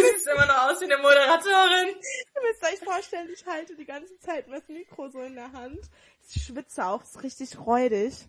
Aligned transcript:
Du 0.00 0.06
siehst 0.14 0.28
immer 0.28 0.46
noch 0.46 0.70
aus 0.70 0.80
wie 0.80 0.84
eine 0.84 0.96
Moderatorin. 0.96 1.88
Ihr 1.88 2.42
müsst 2.48 2.64
euch 2.64 2.78
vorstellen, 2.78 3.28
ich 3.34 3.44
halte 3.44 3.76
die 3.76 3.84
ganze 3.84 4.18
Zeit 4.18 4.46
das 4.50 4.66
Mikro 4.68 5.10
so 5.10 5.20
in 5.20 5.34
der 5.34 5.52
Hand. 5.52 5.78
Ich 6.26 6.42
schwitze 6.42 6.86
auch, 6.86 7.02
ist 7.02 7.22
richtig 7.22 7.58
räudig. 7.58 8.26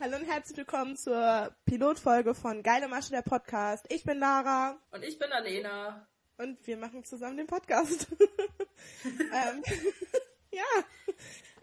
Hallo 0.00 0.16
und 0.16 0.24
herzlich 0.24 0.56
willkommen 0.56 0.96
zur 0.96 1.54
Pilotfolge 1.66 2.34
von 2.34 2.62
Geile 2.62 2.88
Masche 2.88 3.10
der 3.10 3.20
Podcast. 3.22 3.84
Ich 3.90 4.04
bin 4.04 4.18
Lara. 4.18 4.78
Und 4.90 5.04
ich 5.04 5.18
bin 5.18 5.30
Alena. 5.30 6.08
Und 6.38 6.66
wir 6.66 6.78
machen 6.78 7.04
zusammen 7.04 7.36
den 7.36 7.46
Podcast. 7.46 8.08
ähm, 9.04 9.62
ja. 10.52 10.84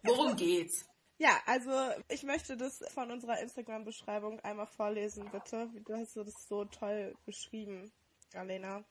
Worum 0.04 0.36
geht's? 0.36 0.86
Ja, 1.18 1.42
also 1.46 1.72
ich 2.08 2.24
möchte 2.24 2.56
das 2.56 2.82
von 2.94 3.12
unserer 3.12 3.42
Instagram-Beschreibung 3.42 4.40
einmal 4.40 4.68
vorlesen, 4.68 5.30
bitte. 5.32 5.70
Du 5.86 5.94
hast 5.94 6.16
das 6.16 6.48
so 6.48 6.64
toll 6.64 7.14
beschrieben, 7.26 7.92
Alena. 8.34 8.86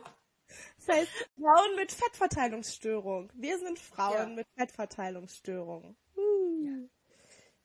Das 0.78 0.96
heißt, 0.96 1.12
Frauen 1.36 1.76
mit 1.76 1.92
Fettverteilungsstörung. 1.92 3.30
Wir 3.34 3.56
sind 3.60 3.78
Frauen 3.78 4.30
ja. 4.30 4.34
mit 4.34 4.48
Fettverteilungsstörung. 4.56 5.96
Uh. 6.16 6.88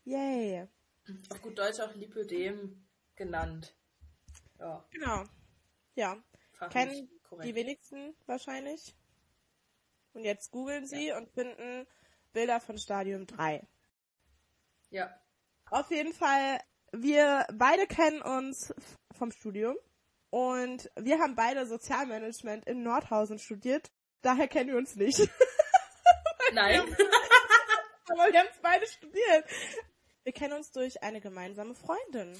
Ja. 0.03 0.17
Yay. 0.19 0.67
Auf 1.31 1.41
gut 1.41 1.57
Deutsch 1.57 1.79
auch 1.79 1.95
Lipödem 1.95 2.85
genannt. 3.15 3.75
Ja. 4.59 4.85
Genau. 4.91 5.23
Ja. 5.95 6.23
Kennen 6.69 7.09
die 7.43 7.55
wenigsten 7.55 8.15
wahrscheinlich. 8.27 8.95
Und 10.13 10.23
jetzt 10.23 10.51
googeln 10.51 10.85
sie 10.85 11.07
ja. 11.07 11.17
und 11.17 11.31
finden 11.31 11.87
Bilder 12.33 12.59
von 12.59 12.77
Stadium 12.77 13.25
3. 13.25 13.67
Ja. 14.91 15.19
Auf 15.71 15.89
jeden 15.91 16.13
Fall, 16.13 16.59
wir 16.91 17.45
beide 17.53 17.87
kennen 17.87 18.21
uns 18.21 18.73
vom 19.17 19.31
Studium 19.31 19.75
und 20.29 20.91
wir 20.95 21.19
haben 21.19 21.35
beide 21.35 21.65
Sozialmanagement 21.65 22.65
in 22.65 22.83
Nordhausen 22.83 23.39
studiert. 23.39 23.91
Daher 24.21 24.47
kennen 24.47 24.69
wir 24.69 24.77
uns 24.77 24.95
nicht. 24.95 25.19
Nein. 26.53 26.81
Aber 28.07 28.31
wir 28.31 28.39
haben 28.39 28.49
es 28.51 28.59
beide 28.61 28.87
studiert. 28.87 29.45
Wir 30.23 30.33
kennen 30.33 30.53
uns 30.53 30.71
durch 30.71 31.01
eine 31.03 31.21
gemeinsame 31.21 31.75
Freundin. 31.75 32.39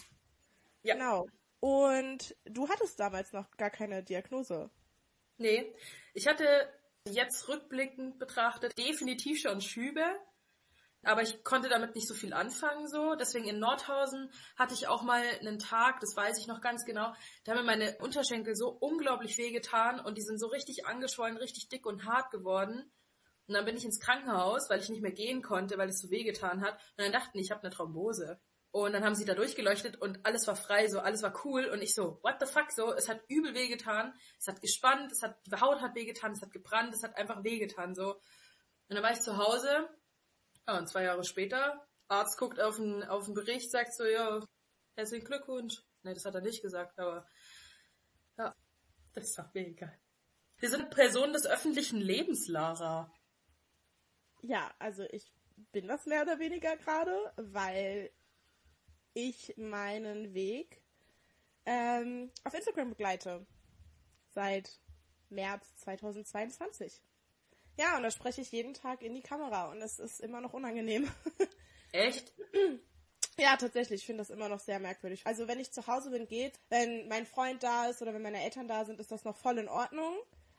Ja. 0.84 0.96
Genau. 0.96 1.28
Und 1.60 2.36
du 2.46 2.70
hattest 2.70 3.00
damals 3.00 3.34
noch 3.34 3.50
gar 3.58 3.72
keine 3.72 4.04
Diagnose. 4.04 4.70
Nee. 5.38 5.74
Ich 6.14 6.28
hatte 6.28 6.46
jetzt 7.08 7.48
rückblickend 7.48 8.20
betrachtet 8.20 8.78
definitiv 8.78 9.40
schon 9.42 9.62
Schübe 9.62 10.04
aber 11.06 11.22
ich 11.22 11.44
konnte 11.44 11.70
damit 11.70 11.96
nicht 11.96 12.08
so 12.08 12.14
viel 12.14 12.34
anfangen 12.34 12.88
so. 12.88 13.16
Deswegen 13.16 13.48
in 13.48 13.60
Nordhausen 13.60 14.32
hatte 14.56 14.74
ich 14.74 14.88
auch 14.88 15.04
mal 15.04 15.24
einen 15.40 15.60
Tag, 15.60 16.00
das 16.00 16.16
weiß 16.16 16.38
ich 16.40 16.48
noch 16.48 16.62
ganz 16.62 16.86
genau, 16.86 17.14
da 17.44 17.52
haben 17.52 17.60
mir 17.60 17.66
meine 17.66 17.98
Unterschenkel 18.00 18.56
so 18.56 18.70
unglaublich 18.70 19.38
wehgetan 19.38 20.00
und 20.00 20.18
die 20.18 20.24
sind 20.24 20.40
so 20.40 20.48
richtig 20.48 20.86
angeschwollen, 20.86 21.38
richtig 21.38 21.70
dick 21.70 21.86
und 21.86 22.06
hart 22.06 22.32
geworden. 22.32 22.92
Und 23.48 23.54
dann 23.54 23.66
bin 23.66 23.78
ich 23.78 23.86
ins 23.86 24.00
Krankenhaus, 24.00 24.70
weil 24.70 24.80
ich 24.80 24.90
nicht 24.90 25.02
mehr 25.02 25.12
gehen 25.12 25.42
konnte, 25.42 25.78
weil 25.78 25.90
es 25.90 26.00
so 26.00 26.10
wehgetan 26.10 26.62
hat. 26.62 26.74
Und 26.98 27.06
dann 27.06 27.12
dachten, 27.12 27.38
ich 27.38 27.52
habe 27.52 27.62
eine 27.62 27.70
Thrombose. 27.70 28.40
Und 28.72 28.92
dann 28.92 29.06
haben 29.06 29.16
sie 29.16 29.24
da 29.24 29.36
durchgeleuchtet 29.36 30.02
und 30.02 30.26
alles 30.26 30.48
war 30.48 30.58
frei, 30.58 30.90
so 30.90 31.00
alles 31.00 31.24
war 31.24 31.34
cool. 31.46 31.66
Und 31.68 31.82
ich 31.82 31.94
so, 31.94 32.20
what 32.24 32.36
the 32.42 32.46
fuck, 32.46 32.72
so, 32.74 32.94
es 32.94 33.08
hat 33.08 33.22
übel 33.30 33.54
wehgetan, 33.54 34.14
es 34.38 34.48
hat 34.48 34.60
gespannt, 34.60 35.14
es 35.14 35.22
hat, 35.22 35.38
die 35.46 35.62
Haut 35.62 35.80
hat 35.80 35.96
wehgetan, 35.96 36.34
es 36.34 36.42
hat 36.42 36.52
gebrannt, 36.52 36.94
es 36.94 37.02
hat 37.02 37.16
einfach 37.16 37.44
wehgetan, 37.46 37.96
so. 37.96 38.16
Und 38.16 38.96
dann 38.96 39.02
war 39.02 39.12
ich 39.12 39.22
zu 39.22 39.38
Hause 39.38 39.88
ja, 40.68 40.78
und 40.78 40.88
zwei 40.88 41.04
Jahre 41.04 41.24
später, 41.24 41.88
Arzt 42.08 42.38
guckt 42.38 42.60
auf 42.60 42.78
den, 42.78 43.04
auf 43.04 43.26
den 43.26 43.34
Bericht, 43.34 43.72
sagt 43.72 43.94
so, 43.96 44.06
ja, 44.06 44.40
herzlichen 44.96 45.26
Glückwunsch. 45.26 45.82
Ne, 46.04 46.14
das 46.14 46.26
hat 46.26 46.36
er 46.36 46.42
nicht 46.42 46.62
gesagt, 46.62 47.00
aber 47.00 47.28
ja, 48.38 48.56
das 49.14 49.26
ist 49.26 49.40
doch 49.40 49.54
mir 49.54 49.68
egal. 49.68 50.00
Wir 50.58 50.70
sind 50.70 50.90
Personen 50.90 51.34
des 51.34 51.46
öffentlichen 51.46 52.00
Lebens, 52.00 52.48
Lara. 52.48 53.12
Ja, 54.42 54.74
also 54.80 55.04
ich 55.12 55.32
bin 55.72 55.88
das 55.88 56.06
mehr 56.06 56.22
oder 56.22 56.40
weniger 56.40 56.78
gerade, 56.78 57.34
weil 57.38 58.12
ich 59.14 59.56
meinen 59.58 60.34
Weg 60.34 60.82
ähm, 61.66 62.32
auf 62.44 62.54
Instagram 62.54 62.90
begleite. 62.90 63.46
Seit 64.30 64.80
März 65.30 65.76
2022. 65.78 67.02
Ja, 67.78 67.98
und 67.98 68.04
da 68.04 68.12
spreche 68.12 68.42
ich 68.42 68.52
jeden 68.52 68.74
Tag 68.74 69.02
in 69.02 69.14
die 69.14 69.22
Kamera 69.22 69.72
und 69.72 69.82
es 69.82 70.00
ist 70.00 70.22
immer 70.22 70.42
noch 70.42 70.54
unangenehm. 70.54 71.10
Echt? 71.92 72.34
Ja, 73.38 73.58
tatsächlich. 73.58 74.02
Ich 74.02 74.06
finde 74.06 74.22
das 74.22 74.30
immer 74.30 74.50
noch 74.50 74.60
sehr 74.60 74.80
merkwürdig. 74.80 75.22
Also 75.26 75.48
wenn 75.48 75.60
ich 75.60 75.72
zu 75.72 75.88
Hause 75.88 76.10
bin, 76.10 76.28
geht. 76.28 76.60
Wenn 76.70 77.08
mein 77.08 77.26
Freund 77.26 77.64
da 77.64 77.88
ist 77.88 78.02
oder 78.02 78.14
wenn 78.14 78.22
meine 78.22 78.42
Eltern 78.42 78.68
da 78.68 78.86
sind, 78.86 79.00
ist 79.00 79.12
das 79.12 79.26
noch 79.26 79.36
voll 79.36 79.58
in 79.58 79.68
Ordnung. 79.68 80.16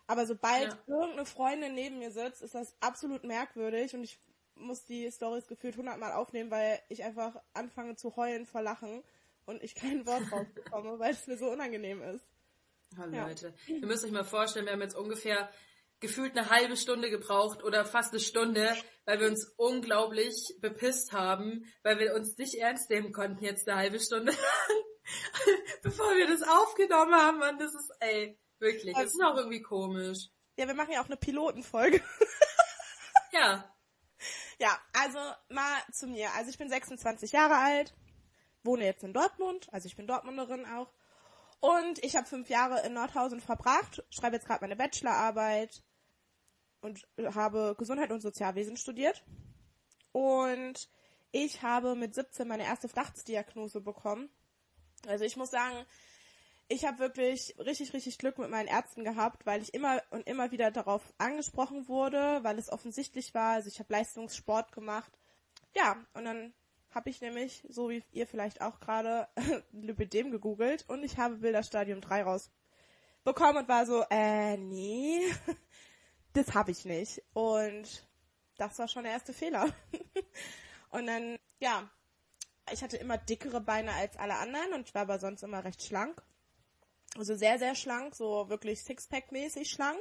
Aber 0.06 0.26
sobald 0.26 0.69
ja. 0.69 0.78
irgendeine 0.87 1.25
Freundin 1.25 1.75
neben 1.75 1.99
mir 1.99 2.10
sitzt, 2.10 2.43
ist 2.43 2.55
das 2.55 2.75
absolut 2.81 3.25
merkwürdig 3.25 3.94
und 3.94 4.05
ich 4.05 4.19
muss 4.55 4.84
die 4.84 5.10
Stories 5.10 5.49
gefühlt 5.49 5.76
hundertmal 5.76 6.12
aufnehmen, 6.12 6.50
weil 6.50 6.81
ich 6.88 7.03
einfach 7.03 7.37
anfange 7.55 7.97
zu 7.97 8.16
heulen 8.16 8.47
vor 8.47 8.62
Lachen 8.62 9.03
und 9.47 9.62
ich 9.62 9.75
kein 9.75 10.06
Wort 10.06 10.22
rausbekomme, 10.32 10.99
weil 10.99 11.12
es 11.12 11.26
mir 11.26 11.37
so 11.37 11.50
unangenehm 11.50 12.03
ist. 12.03 12.25
Oh, 12.99 13.05
Leute, 13.05 13.53
ja. 13.66 13.75
ihr 13.75 13.87
müsst 13.87 14.05
euch 14.05 14.12
mal 14.12 14.25
vorstellen, 14.25 14.66
wir 14.66 14.72
haben 14.72 14.81
jetzt 14.81 14.97
ungefähr 14.97 15.50
gefühlt 16.00 16.36
eine 16.36 16.50
halbe 16.50 16.76
Stunde 16.76 17.10
gebraucht 17.10 17.62
oder 17.62 17.84
fast 17.84 18.12
eine 18.12 18.20
Stunde, 18.20 18.76
weil 19.04 19.20
wir 19.20 19.28
uns 19.28 19.52
unglaublich 19.56 20.56
bepisst 20.60 21.12
haben, 21.12 21.64
weil 21.82 21.98
wir 21.98 22.14
uns 22.14 22.36
nicht 22.36 22.54
ernst 22.54 22.90
nehmen 22.90 23.12
konnten 23.12 23.44
jetzt 23.44 23.68
eine 23.68 23.78
halbe 23.78 24.00
Stunde 24.00 24.32
lang, 24.32 24.84
bevor 25.82 26.14
wir 26.16 26.26
das 26.26 26.42
aufgenommen 26.42 27.14
haben. 27.14 27.42
Und 27.42 27.60
das 27.60 27.74
ist, 27.74 27.90
ey, 28.00 28.38
wirklich, 28.58 28.94
das 28.94 29.06
ist 29.06 29.22
auch 29.22 29.36
irgendwie 29.36 29.62
komisch. 29.62 30.28
Ja, 30.56 30.66
wir 30.66 30.74
machen 30.74 30.92
ja 30.92 31.02
auch 31.02 31.06
eine 31.06 31.16
Pilotenfolge. 31.16 32.02
ja. 33.32 33.70
Ja, 34.58 34.78
also 34.94 35.18
mal 35.50 35.82
zu 35.92 36.06
mir. 36.06 36.32
Also 36.34 36.50
ich 36.50 36.58
bin 36.58 36.68
26 36.68 37.32
Jahre 37.32 37.56
alt, 37.56 37.94
wohne 38.62 38.86
jetzt 38.86 39.04
in 39.04 39.12
Dortmund, 39.12 39.68
also 39.72 39.86
ich 39.86 39.96
bin 39.96 40.06
Dortmunderin 40.06 40.64
auch. 40.66 40.92
Und 41.60 42.02
ich 42.04 42.16
habe 42.16 42.26
fünf 42.26 42.48
Jahre 42.48 42.86
in 42.86 42.94
Nordhausen 42.94 43.40
verbracht, 43.40 44.04
schreibe 44.10 44.36
jetzt 44.36 44.46
gerade 44.46 44.62
meine 44.62 44.76
Bachelorarbeit 44.76 45.82
und 46.81 47.06
habe 47.34 47.75
Gesundheit 47.78 48.10
und 48.12 48.20
Sozialwesen 48.20 48.76
studiert. 48.76 49.22
Und 50.12 50.88
ich 51.32 51.62
habe 51.62 51.94
mit 51.94 52.14
17 52.14 52.48
meine 52.48 52.64
erste 52.64 52.88
Verdachtsdiagnose 52.88 53.81
bekommen. 53.81 54.31
Also 55.06 55.25
ich 55.25 55.37
muss 55.37 55.50
sagen, 55.50 55.84
ich 56.69 56.84
habe 56.84 56.98
wirklich 56.98 57.54
richtig, 57.59 57.92
richtig 57.92 58.19
Glück 58.19 58.38
mit 58.38 58.50
meinen 58.50 58.69
Ärzten 58.69 59.04
gehabt, 59.04 59.47
weil 59.47 59.62
ich 59.62 59.72
immer 59.75 60.03
und 60.10 60.26
immer 60.26 60.50
wieder 60.50 60.70
darauf 60.70 61.03
angesprochen 61.19 61.88
wurde, 61.88 62.41
weil 62.42 62.59
es 62.59 62.72
offensichtlich 62.72 63.34
war. 63.34 63.54
Also 63.54 63.69
ich 63.69 63.78
habe 63.78 63.93
Leistungssport 63.93 64.72
gemacht. 64.72 65.12
Ja, 65.75 65.97
und 66.14 66.25
dann 66.25 66.54
habe 66.91 67.10
ich 67.10 67.20
nämlich, 67.20 67.62
so 67.69 67.91
wie 67.91 68.03
ihr 68.12 68.26
vielleicht 68.26 68.62
auch 68.62 68.81
gerade, 68.81 69.28
Lipidem 69.72 70.31
gegoogelt 70.31 70.87
und 70.88 71.04
ich 71.04 71.19
habe 71.19 71.37
Bilderstadium 71.37 72.00
3 72.00 72.23
rausbekommen 72.23 73.58
und 73.58 73.69
war 73.69 73.84
so, 73.87 74.02
äh, 74.11 74.56
nee, 74.56 75.20
das 76.37 76.55
habe 76.55 76.71
ich 76.71 76.85
nicht. 76.85 77.23
Und 77.33 78.06
das 78.56 78.79
war 78.79 78.88
schon 78.88 79.05
der 79.05 79.12
erste 79.12 79.33
Fehler. 79.33 79.73
und 80.91 81.06
dann, 81.06 81.38
ja, 81.59 81.88
ich 82.73 82.83
hatte 82.83 82.97
immer 82.97 83.19
dickere 83.19 83.61
Beine 83.61 83.93
als 83.93 84.17
alle 84.17 84.37
anderen 84.37 84.73
und 84.75 84.88
ich 84.88 84.94
war 84.94 85.03
aber 85.03 85.19
sonst 85.19 85.43
immer 85.43 85.65
recht 85.65 85.83
schlank. 85.83 86.23
Also 87.17 87.35
sehr, 87.35 87.59
sehr 87.59 87.75
schlank, 87.75 88.15
so 88.15 88.49
wirklich 88.49 88.81
Sixpack-mäßig 88.81 89.71
schlank. 89.71 90.00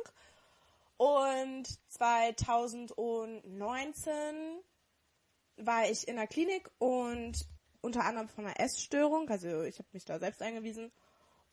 Und 0.97 1.67
2019 1.89 4.63
war 5.57 5.89
ich 5.89 6.07
in 6.07 6.17
der 6.17 6.27
Klinik 6.27 6.69
und 6.79 7.47
unter 7.81 8.03
anderem 8.03 8.27
von 8.27 8.45
einer 8.45 8.59
Essstörung, 8.59 9.29
also 9.29 9.63
ich 9.63 9.77
habe 9.77 9.89
mich 9.91 10.05
da 10.05 10.19
selbst 10.19 10.41
eingewiesen. 10.41 10.91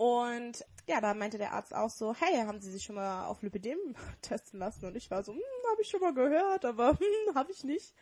Und 0.02 0.66
ja, 0.88 1.00
da 1.00 1.14
meinte 1.14 1.38
der 1.38 1.52
Arzt 1.52 1.72
auch 1.72 1.88
so, 1.88 2.12
hey, 2.12 2.44
haben 2.44 2.60
Sie 2.60 2.72
sich 2.72 2.82
schon 2.82 2.96
mal 2.96 3.26
auf 3.26 3.40
Lipidem 3.40 3.78
testen 4.20 4.58
lassen? 4.58 4.84
Und 4.84 4.96
ich 4.96 5.08
war 5.12 5.22
so, 5.22 5.32
hm, 5.32 5.40
habe 5.70 5.80
ich 5.80 5.88
schon 5.88 6.00
mal 6.00 6.12
gehört, 6.12 6.64
aber 6.64 6.88
hm, 6.98 7.34
habe 7.36 7.52
ich 7.52 7.62
nicht. 7.62 7.94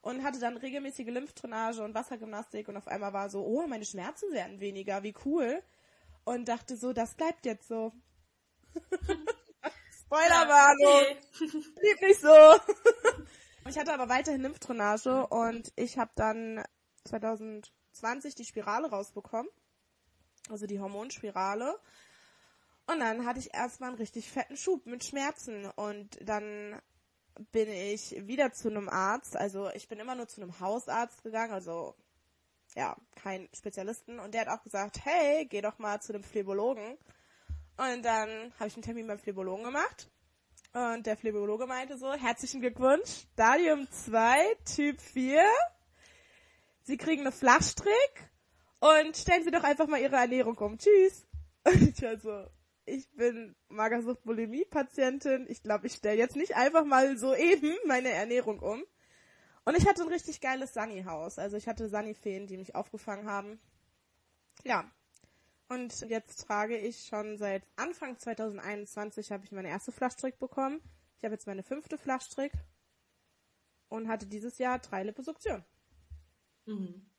Und 0.00 0.22
hatte 0.22 0.40
dann 0.40 0.56
regelmäßige 0.56 1.08
Lymphdrainage 1.08 1.84
und 1.84 1.94
Wassergymnastik 1.94 2.68
und 2.68 2.78
auf 2.78 2.88
einmal 2.88 3.12
war 3.12 3.28
so, 3.28 3.44
oh, 3.44 3.66
meine 3.66 3.84
Schmerzen 3.84 4.32
werden 4.32 4.58
weniger, 4.58 5.02
wie 5.02 5.14
cool. 5.26 5.62
und 6.24 6.48
dachte 6.48 6.78
so, 6.78 6.94
das 6.94 7.14
bleibt 7.14 7.44
jetzt 7.44 7.68
so. 7.68 7.92
Spoilerwarnung! 10.00 11.18
Blieb 11.38 12.00
nicht 12.00 12.22
so. 12.22 12.58
ich 13.68 13.78
hatte 13.78 13.92
aber 13.92 14.08
weiterhin 14.08 14.40
Lymphdrainage 14.40 15.26
und 15.26 15.74
ich 15.76 15.98
habe 15.98 16.12
dann 16.14 16.64
2020 17.04 18.34
die 18.34 18.46
Spirale 18.46 18.88
rausbekommen. 18.88 19.50
Also 20.50 20.66
die 20.66 20.80
Hormonspirale. 20.80 21.78
Und 22.86 23.00
dann 23.00 23.24
hatte 23.24 23.38
ich 23.38 23.54
erstmal 23.54 23.90
einen 23.90 23.98
richtig 23.98 24.30
fetten 24.30 24.56
Schub 24.56 24.86
mit 24.86 25.04
Schmerzen. 25.04 25.66
Und 25.76 26.18
dann 26.22 26.80
bin 27.52 27.70
ich 27.70 28.14
wieder 28.26 28.52
zu 28.52 28.68
einem 28.68 28.88
Arzt. 28.88 29.36
Also 29.36 29.70
ich 29.70 29.88
bin 29.88 29.98
immer 29.98 30.14
nur 30.14 30.28
zu 30.28 30.42
einem 30.42 30.60
Hausarzt 30.60 31.22
gegangen. 31.22 31.52
Also 31.52 31.94
ja, 32.74 32.96
kein 33.16 33.48
Spezialisten. 33.54 34.18
Und 34.18 34.34
der 34.34 34.42
hat 34.42 34.48
auch 34.48 34.62
gesagt, 34.62 35.04
hey, 35.04 35.46
geh 35.46 35.60
doch 35.60 35.78
mal 35.78 36.00
zu 36.00 36.12
dem 36.12 36.22
Phlebologen. 36.22 36.98
Und 37.76 38.02
dann 38.04 38.52
habe 38.58 38.68
ich 38.68 38.74
einen 38.74 38.82
Termin 38.82 39.06
beim 39.06 39.18
Phlebologen 39.18 39.64
gemacht. 39.64 40.10
Und 40.72 41.06
der 41.06 41.16
Phlebologe 41.16 41.66
meinte 41.66 41.96
so, 41.96 42.12
herzlichen 42.12 42.60
Glückwunsch, 42.60 43.26
Stadium 43.32 43.88
2, 43.90 44.56
Typ 44.64 45.00
4. 45.00 45.42
Sie 46.82 46.96
kriegen 46.96 47.22
eine 47.22 47.32
Flachstrick 47.32 48.28
und 48.84 49.16
stellen 49.16 49.44
Sie 49.44 49.50
doch 49.50 49.64
einfach 49.64 49.86
mal 49.86 50.00
Ihre 50.00 50.16
Ernährung 50.16 50.58
um. 50.58 50.76
Tschüss. 50.76 51.26
Und 51.64 51.98
ich 51.98 52.06
also, 52.06 52.46
ich 52.84 53.10
bin 53.12 53.56
Magersucht-Bulimie-Patientin. 53.70 55.46
Ich 55.48 55.62
glaube, 55.62 55.86
ich 55.86 55.94
stelle 55.94 56.18
jetzt 56.18 56.36
nicht 56.36 56.54
einfach 56.54 56.84
mal 56.84 57.16
so 57.16 57.34
eben 57.34 57.74
meine 57.86 58.10
Ernährung 58.10 58.58
um. 58.58 58.84
Und 59.64 59.78
ich 59.78 59.86
hatte 59.86 60.02
ein 60.02 60.08
richtig 60.08 60.42
geiles 60.42 60.74
Sunny-Haus. 60.74 61.38
Also 61.38 61.56
ich 61.56 61.66
hatte 61.66 61.88
Sunny-Feen, 61.88 62.46
die 62.46 62.58
mich 62.58 62.74
aufgefangen 62.74 63.26
haben. 63.26 63.58
Ja. 64.64 64.90
Und 65.68 65.98
jetzt 66.10 66.46
trage 66.46 66.76
ich 66.76 67.06
schon 67.06 67.38
seit 67.38 67.66
Anfang 67.76 68.18
2021 68.18 69.32
habe 69.32 69.46
ich 69.46 69.52
meine 69.52 69.68
erste 69.68 69.92
Flaschstrick 69.92 70.38
bekommen. 70.38 70.82
Ich 71.16 71.24
habe 71.24 71.32
jetzt 71.32 71.46
meine 71.46 71.62
fünfte 71.62 71.96
Flaschstrick 71.96 72.52
und 73.88 74.08
hatte 74.08 74.26
dieses 74.26 74.58
Jahr 74.58 74.78
drei 74.78 75.04
Liposuktionen. 75.04 75.64
Mhm. 76.66 77.13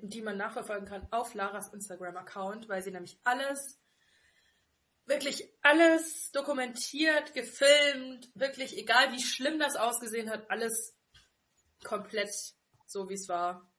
Die 0.00 0.22
man 0.22 0.36
nachverfolgen 0.36 0.86
kann 0.86 1.08
auf 1.10 1.34
Laras 1.34 1.72
Instagram-Account, 1.72 2.68
weil 2.68 2.82
sie 2.82 2.92
nämlich 2.92 3.18
alles, 3.24 3.80
wirklich 5.06 5.52
alles 5.62 6.30
dokumentiert, 6.30 7.34
gefilmt, 7.34 8.30
wirklich 8.34 8.76
egal 8.78 9.12
wie 9.12 9.22
schlimm 9.22 9.58
das 9.58 9.76
ausgesehen 9.76 10.30
hat, 10.30 10.50
alles 10.50 10.96
komplett 11.82 12.30
so 12.86 13.08
wie 13.08 13.14
es 13.14 13.28
war 13.28 13.70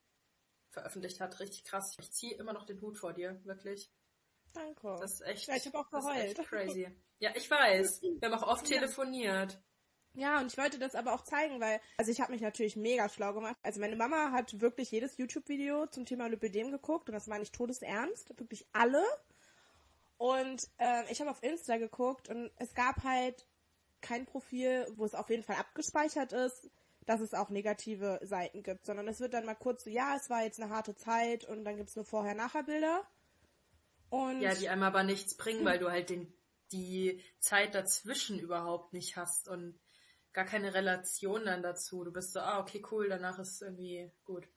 veröffentlicht 0.70 1.20
hat. 1.20 1.40
Richtig 1.40 1.64
krass. 1.64 1.96
Ich 2.00 2.12
ziehe 2.12 2.36
immer 2.36 2.52
noch 2.52 2.64
den 2.64 2.80
Hut 2.80 2.98
vor 2.98 3.12
dir, 3.12 3.40
wirklich. 3.44 3.90
Danke. 4.52 4.96
Das 5.00 5.14
ist 5.14 5.20
echt. 5.22 5.48
Ja, 5.48 5.56
ich 5.56 5.66
habe 5.66 5.78
auch 5.78 5.90
das 5.90 6.04
ist 6.04 6.10
geheult. 6.10 6.38
echt 6.38 6.48
crazy. 6.48 6.96
Ja, 7.18 7.30
ich 7.34 7.50
weiß. 7.50 8.02
Wir 8.02 8.30
haben 8.30 8.38
auch 8.38 8.48
oft 8.48 8.64
telefoniert. 8.66 9.60
Ja, 10.14 10.40
und 10.40 10.52
ich 10.52 10.58
wollte 10.58 10.78
das 10.78 10.94
aber 10.94 11.12
auch 11.12 11.22
zeigen, 11.22 11.60
weil, 11.60 11.80
also 11.96 12.10
ich 12.10 12.20
habe 12.20 12.32
mich 12.32 12.40
natürlich 12.40 12.76
mega 12.76 13.08
schlau 13.08 13.32
gemacht. 13.32 13.56
Also 13.62 13.80
meine 13.80 13.96
Mama 13.96 14.32
hat 14.32 14.60
wirklich 14.60 14.90
jedes 14.90 15.16
YouTube-Video 15.18 15.86
zum 15.86 16.04
Thema 16.04 16.26
Lipidem 16.26 16.72
geguckt 16.72 17.08
und 17.08 17.14
das 17.14 17.26
meine 17.26 17.44
ich 17.44 17.52
todesernst, 17.52 18.30
wirklich 18.38 18.66
alle. 18.72 19.04
Und 20.18 20.68
äh, 20.78 21.10
ich 21.10 21.20
habe 21.20 21.30
auf 21.30 21.42
Insta 21.42 21.76
geguckt 21.76 22.28
und 22.28 22.50
es 22.56 22.74
gab 22.74 23.04
halt 23.04 23.46
kein 24.00 24.26
Profil, 24.26 24.86
wo 24.96 25.04
es 25.04 25.14
auf 25.14 25.30
jeden 25.30 25.42
Fall 25.42 25.56
abgespeichert 25.56 26.32
ist, 26.32 26.68
dass 27.06 27.20
es 27.20 27.34
auch 27.34 27.48
negative 27.48 28.20
Seiten 28.22 28.62
gibt, 28.62 28.86
sondern 28.86 29.08
es 29.08 29.20
wird 29.20 29.34
dann 29.34 29.46
mal 29.46 29.54
kurz 29.54 29.84
so, 29.84 29.90
ja, 29.90 30.16
es 30.16 30.28
war 30.28 30.42
jetzt 30.42 30.60
eine 30.60 30.70
harte 30.70 30.94
Zeit 30.96 31.44
und 31.44 31.64
dann 31.64 31.76
gibt's 31.76 31.96
nur 31.96 32.04
Vorher-Nachher-Bilder. 32.04 33.06
Und 34.10 34.40
Ja, 34.40 34.54
die 34.54 34.68
einem 34.68 34.82
aber 34.82 35.04
nichts 35.04 35.36
bringen, 35.36 35.64
weil 35.64 35.78
du 35.78 35.90
halt 35.90 36.10
den, 36.10 36.32
die 36.72 37.22
Zeit 37.38 37.74
dazwischen 37.74 38.38
überhaupt 38.38 38.92
nicht 38.92 39.16
hast 39.16 39.48
und 39.48 39.78
gar 40.32 40.44
keine 40.44 40.74
Relation 40.74 41.44
dann 41.44 41.62
dazu. 41.62 42.04
Du 42.04 42.12
bist 42.12 42.32
so, 42.32 42.40
ah, 42.40 42.60
okay, 42.60 42.82
cool, 42.90 43.08
danach 43.08 43.38
ist 43.38 43.62
irgendwie 43.62 44.10
gut. 44.24 44.48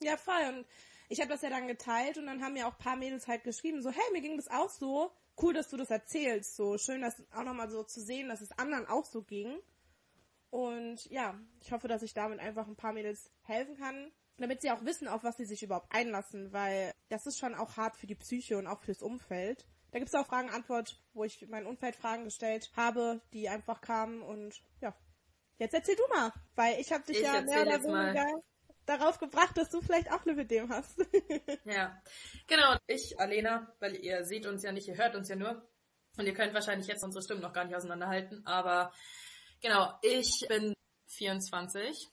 Ja, 0.00 0.16
voll. 0.16 0.42
Und 0.48 0.66
ich 1.08 1.20
habe 1.20 1.30
das 1.30 1.42
ja 1.42 1.50
dann 1.50 1.68
geteilt 1.68 2.18
und 2.18 2.26
dann 2.26 2.42
haben 2.42 2.54
mir 2.54 2.66
auch 2.66 2.78
paar 2.78 2.96
Mädels 2.96 3.28
halt 3.28 3.44
geschrieben, 3.44 3.82
so, 3.82 3.90
hey, 3.90 4.12
mir 4.12 4.20
ging 4.20 4.36
das 4.36 4.48
auch 4.48 4.70
so. 4.70 5.12
Cool, 5.40 5.52
dass 5.52 5.68
du 5.68 5.76
das 5.76 5.90
erzählst. 5.90 6.56
So 6.56 6.78
schön, 6.78 7.00
das 7.00 7.22
auch 7.32 7.44
nochmal 7.44 7.70
so 7.70 7.82
zu 7.82 8.00
sehen, 8.00 8.28
dass 8.28 8.40
es 8.40 8.52
anderen 8.58 8.86
auch 8.86 9.04
so 9.04 9.22
ging. 9.22 9.58
Und 10.50 11.06
ja, 11.06 11.34
ich 11.60 11.72
hoffe, 11.72 11.88
dass 11.88 12.02
ich 12.02 12.14
damit 12.14 12.38
einfach 12.38 12.68
ein 12.68 12.76
paar 12.76 12.92
Mädels 12.92 13.30
helfen 13.42 13.76
kann, 13.76 14.12
damit 14.36 14.62
sie 14.62 14.70
auch 14.70 14.84
wissen, 14.84 15.08
auf 15.08 15.24
was 15.24 15.36
sie 15.36 15.46
sich 15.46 15.64
überhaupt 15.64 15.92
einlassen, 15.92 16.52
weil 16.52 16.92
das 17.08 17.26
ist 17.26 17.38
schon 17.38 17.54
auch 17.54 17.76
hart 17.76 17.96
für 17.96 18.06
die 18.06 18.14
Psyche 18.14 18.56
und 18.56 18.68
auch 18.68 18.80
fürs 18.80 19.02
Umfeld. 19.02 19.66
Da 19.90 19.98
gibt 19.98 20.12
es 20.12 20.14
auch 20.14 20.26
Fragen-Antwort, 20.26 21.02
wo 21.12 21.24
ich 21.24 21.46
mein 21.48 21.66
Umfeld 21.66 21.96
Fragen 21.96 22.24
gestellt 22.24 22.70
habe, 22.76 23.20
die 23.32 23.48
einfach 23.48 23.80
kamen 23.80 24.22
und 24.22 24.62
ja. 24.80 24.94
Jetzt 25.58 25.74
erzähl 25.74 25.96
du 25.96 26.02
mal, 26.08 26.32
weil 26.54 26.80
ich 26.80 26.92
habe 26.92 27.04
dich 27.04 27.18
Ich 27.18 27.22
ja 27.22 27.40
mehr 27.40 27.62
oder 27.62 27.72
jetzt 27.72 27.86
mal. 27.86 28.14
weniger 28.14 28.42
darauf 28.86 29.18
gebracht, 29.18 29.56
dass 29.56 29.70
du 29.70 29.80
vielleicht 29.80 30.10
auch 30.12 30.24
Lipidem 30.24 30.68
hast. 30.70 30.98
Ja, 31.64 32.00
genau. 32.46 32.76
Ich, 32.86 33.18
Alena, 33.18 33.74
weil 33.80 33.96
ihr 33.96 34.24
seht 34.24 34.46
uns 34.46 34.62
ja 34.62 34.72
nicht, 34.72 34.88
ihr 34.88 34.96
hört 34.96 35.14
uns 35.14 35.28
ja 35.28 35.36
nur. 35.36 35.66
Und 36.16 36.26
ihr 36.26 36.34
könnt 36.34 36.54
wahrscheinlich 36.54 36.86
jetzt 36.86 37.02
unsere 37.02 37.22
Stimmen 37.24 37.40
noch 37.40 37.52
gar 37.52 37.64
nicht 37.64 37.74
auseinanderhalten. 37.74 38.46
Aber 38.46 38.92
genau, 39.60 39.92
ich 40.02 40.44
bin 40.48 40.74
24. 41.08 42.08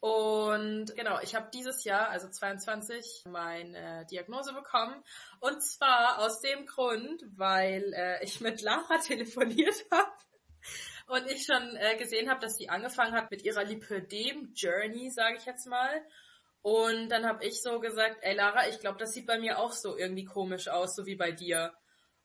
Und 0.00 0.94
genau, 0.94 1.18
ich 1.20 1.34
habe 1.34 1.50
dieses 1.52 1.84
Jahr, 1.84 2.08
also 2.10 2.28
22, 2.28 3.24
meine 3.26 4.06
Diagnose 4.06 4.52
bekommen. 4.52 5.02
Und 5.40 5.62
zwar 5.62 6.18
aus 6.18 6.40
dem 6.40 6.66
Grund, 6.66 7.24
weil 7.36 7.92
äh, 7.94 8.22
ich 8.24 8.40
mit 8.40 8.60
Lara 8.62 8.98
telefoniert 9.04 9.86
habe. 9.90 10.12
Und 11.08 11.26
ich 11.30 11.44
schon 11.46 11.76
äh, 11.76 11.96
gesehen 11.96 12.30
habe, 12.30 12.40
dass 12.40 12.56
sie 12.56 12.68
angefangen 12.68 13.12
hat 13.12 13.30
mit 13.30 13.42
ihrer 13.42 13.64
Lipödem-Journey, 13.64 15.10
sage 15.10 15.36
ich 15.38 15.46
jetzt 15.46 15.66
mal. 15.66 16.02
Und 16.62 17.08
dann 17.08 17.26
habe 17.26 17.44
ich 17.44 17.62
so 17.62 17.80
gesagt, 17.80 18.18
ey 18.20 18.34
Lara, 18.34 18.68
ich 18.68 18.78
glaube, 18.80 18.98
das 18.98 19.12
sieht 19.12 19.26
bei 19.26 19.38
mir 19.38 19.58
auch 19.58 19.72
so 19.72 19.96
irgendwie 19.96 20.24
komisch 20.24 20.68
aus, 20.68 20.94
so 20.94 21.06
wie 21.06 21.16
bei 21.16 21.32
dir. 21.32 21.72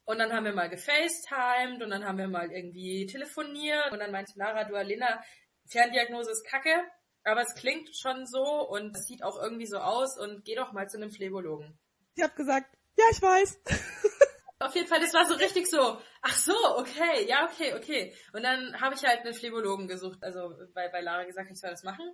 Und 0.06 0.20
dann 0.20 0.34
haben 0.34 0.44
wir 0.44 0.54
mal 0.54 0.70
gefacetimed 0.70 1.82
und 1.82 1.90
dann 1.90 2.06
haben 2.06 2.18
wir 2.18 2.28
mal 2.28 2.52
irgendwie 2.52 3.06
telefoniert 3.06 3.92
und 3.94 4.00
dann 4.00 4.12
meinte 4.12 4.34
Lara, 4.36 4.66
du 4.66 4.76
Alena, 4.76 5.24
Ferndiagnose 5.70 6.32
ist 6.32 6.46
kacke, 6.46 6.84
aber 7.24 7.42
es 7.42 7.56
klingt 7.56 7.96
schon 7.96 8.26
so 8.26 8.68
und 8.68 8.98
es 8.98 9.06
sieht 9.06 9.24
auch 9.24 9.42
irgendwie 9.42 9.66
so 9.66 9.78
aus 9.78 10.18
und 10.18 10.44
geh 10.44 10.56
doch 10.56 10.74
mal 10.74 10.90
zu 10.90 10.98
einem 10.98 11.10
Phlebologen. 11.10 11.80
ich 12.16 12.24
habe 12.24 12.36
gesagt, 12.36 12.68
ja, 12.98 13.06
ich 13.12 13.22
weiß. 13.22 13.62
Auf 14.66 14.76
jeden 14.76 14.88
Fall, 14.88 15.00
das 15.00 15.14
war 15.14 15.26
so 15.26 15.36
richtig 15.36 15.68
so, 15.70 16.00
ach 16.22 16.36
so, 16.36 16.56
okay, 16.78 17.26
ja, 17.28 17.46
okay, 17.46 17.74
okay. 17.74 18.16
Und 18.34 18.44
dann 18.44 18.80
habe 18.80 18.96
ich 18.96 19.04
halt 19.04 19.20
einen 19.22 19.34
Phlebologen 19.34 19.88
gesucht, 19.88 20.24
also 20.24 20.54
bei, 20.74 20.88
bei 20.90 21.02
Lara 21.02 21.24
gesagt, 21.26 21.52
ich 21.52 21.60
soll 21.60 21.72
das 21.72 21.84
machen. 21.84 22.10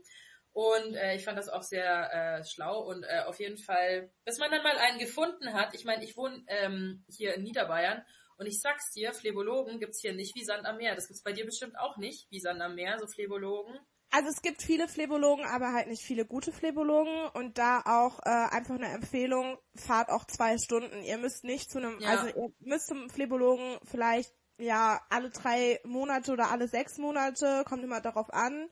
Und 0.52 0.96
äh, 0.96 1.16
ich 1.16 1.24
fand 1.24 1.38
das 1.38 1.48
auch 1.48 1.62
sehr 1.62 2.12
äh, 2.12 2.44
schlau 2.44 2.82
und 2.82 3.04
äh, 3.04 3.20
auf 3.28 3.40
jeden 3.40 3.58
Fall, 3.58 4.12
bis 4.26 4.40
man 4.40 4.50
dann 4.50 4.64
mal 4.64 4.78
einen 4.78 4.98
gefunden 4.98 5.54
hat, 5.54 5.76
ich 5.76 5.86
meine, 5.86 6.04
ich 6.04 6.18
wohne 6.18 6.44
ähm, 6.48 7.06
hier 7.08 7.36
in 7.36 7.44
Niederbayern 7.44 8.04
und 8.38 8.48
ich 8.48 8.60
sag's 8.60 8.92
dir, 8.92 9.14
Phlebologen 9.14 9.80
gibt's 9.80 10.02
hier 10.02 10.14
nicht 10.14 10.34
wie 10.36 10.44
Sand 10.44 10.66
am 10.66 10.78
Meer. 10.78 10.96
Das 10.96 11.08
gibt's 11.08 11.24
bei 11.24 11.34
dir 11.34 11.46
bestimmt 11.46 11.78
auch 11.78 11.98
nicht 11.98 12.32
wie 12.32 12.40
Sand 12.40 12.62
am 12.62 12.74
Meer, 12.74 12.98
so 12.98 13.06
Phlebologen. 13.06 13.78
Also 14.12 14.30
es 14.30 14.42
gibt 14.42 14.64
viele 14.64 14.88
Phlebologen, 14.88 15.46
aber 15.46 15.72
halt 15.72 15.88
nicht 15.88 16.04
viele 16.04 16.26
gute 16.26 16.52
Phlebologen 16.52 17.28
und 17.34 17.60
da 17.60 17.82
auch 17.86 18.20
äh, 18.26 18.30
einfach 18.30 18.76
eine 18.76 18.88
Empfehlung, 18.88 19.60
fahrt 19.76 20.10
auch 20.10 20.26
zwei 20.26 20.58
Stunden. 20.58 21.04
Ihr 21.04 21.18
müsst 21.20 21.44
nicht 21.44 21.70
zu 21.70 21.78
einem, 21.78 22.00
Ja. 22.00 22.10
also 22.10 22.28
ihr 22.28 22.52
müsst 22.60 22.88
zum 22.88 23.10
Phlebologen 23.10 23.78
vielleicht 23.84 24.34
ja 24.58 25.00
alle 25.10 25.30
drei 25.30 25.80
Monate 25.84 26.32
oder 26.32 26.50
alle 26.50 26.68
sechs 26.68 26.98
Monate, 26.98 27.64
kommt 27.68 27.84
immer 27.84 28.02
darauf 28.02 28.34
an. 28.34 28.70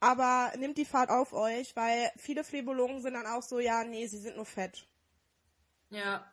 Aber 0.00 0.52
nehmt 0.56 0.78
die 0.78 0.84
Fahrt 0.84 1.10
auf 1.10 1.32
euch, 1.32 1.74
weil 1.74 2.10
viele 2.16 2.44
Phlebologen 2.44 3.02
sind 3.02 3.14
dann 3.14 3.26
auch 3.26 3.42
so, 3.42 3.58
ja, 3.58 3.84
nee, 3.84 4.06
sie 4.06 4.18
sind 4.18 4.36
nur 4.36 4.46
fett. 4.46 4.86
Ja. 5.90 6.32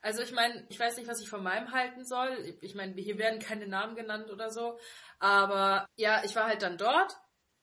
Also 0.00 0.22
ich 0.22 0.32
meine, 0.32 0.66
ich 0.70 0.80
weiß 0.80 0.96
nicht, 0.96 1.08
was 1.08 1.20
ich 1.20 1.28
von 1.28 1.42
meinem 1.42 1.72
halten 1.72 2.04
soll. 2.04 2.56
Ich 2.62 2.74
meine, 2.74 2.94
hier 2.94 3.18
werden 3.18 3.38
keine 3.38 3.68
Namen 3.68 3.94
genannt 3.94 4.30
oder 4.30 4.50
so. 4.50 4.78
Aber 5.18 5.86
ja, 5.96 6.24
ich 6.24 6.34
war 6.34 6.46
halt 6.46 6.62
dann 6.62 6.78
dort 6.78 7.16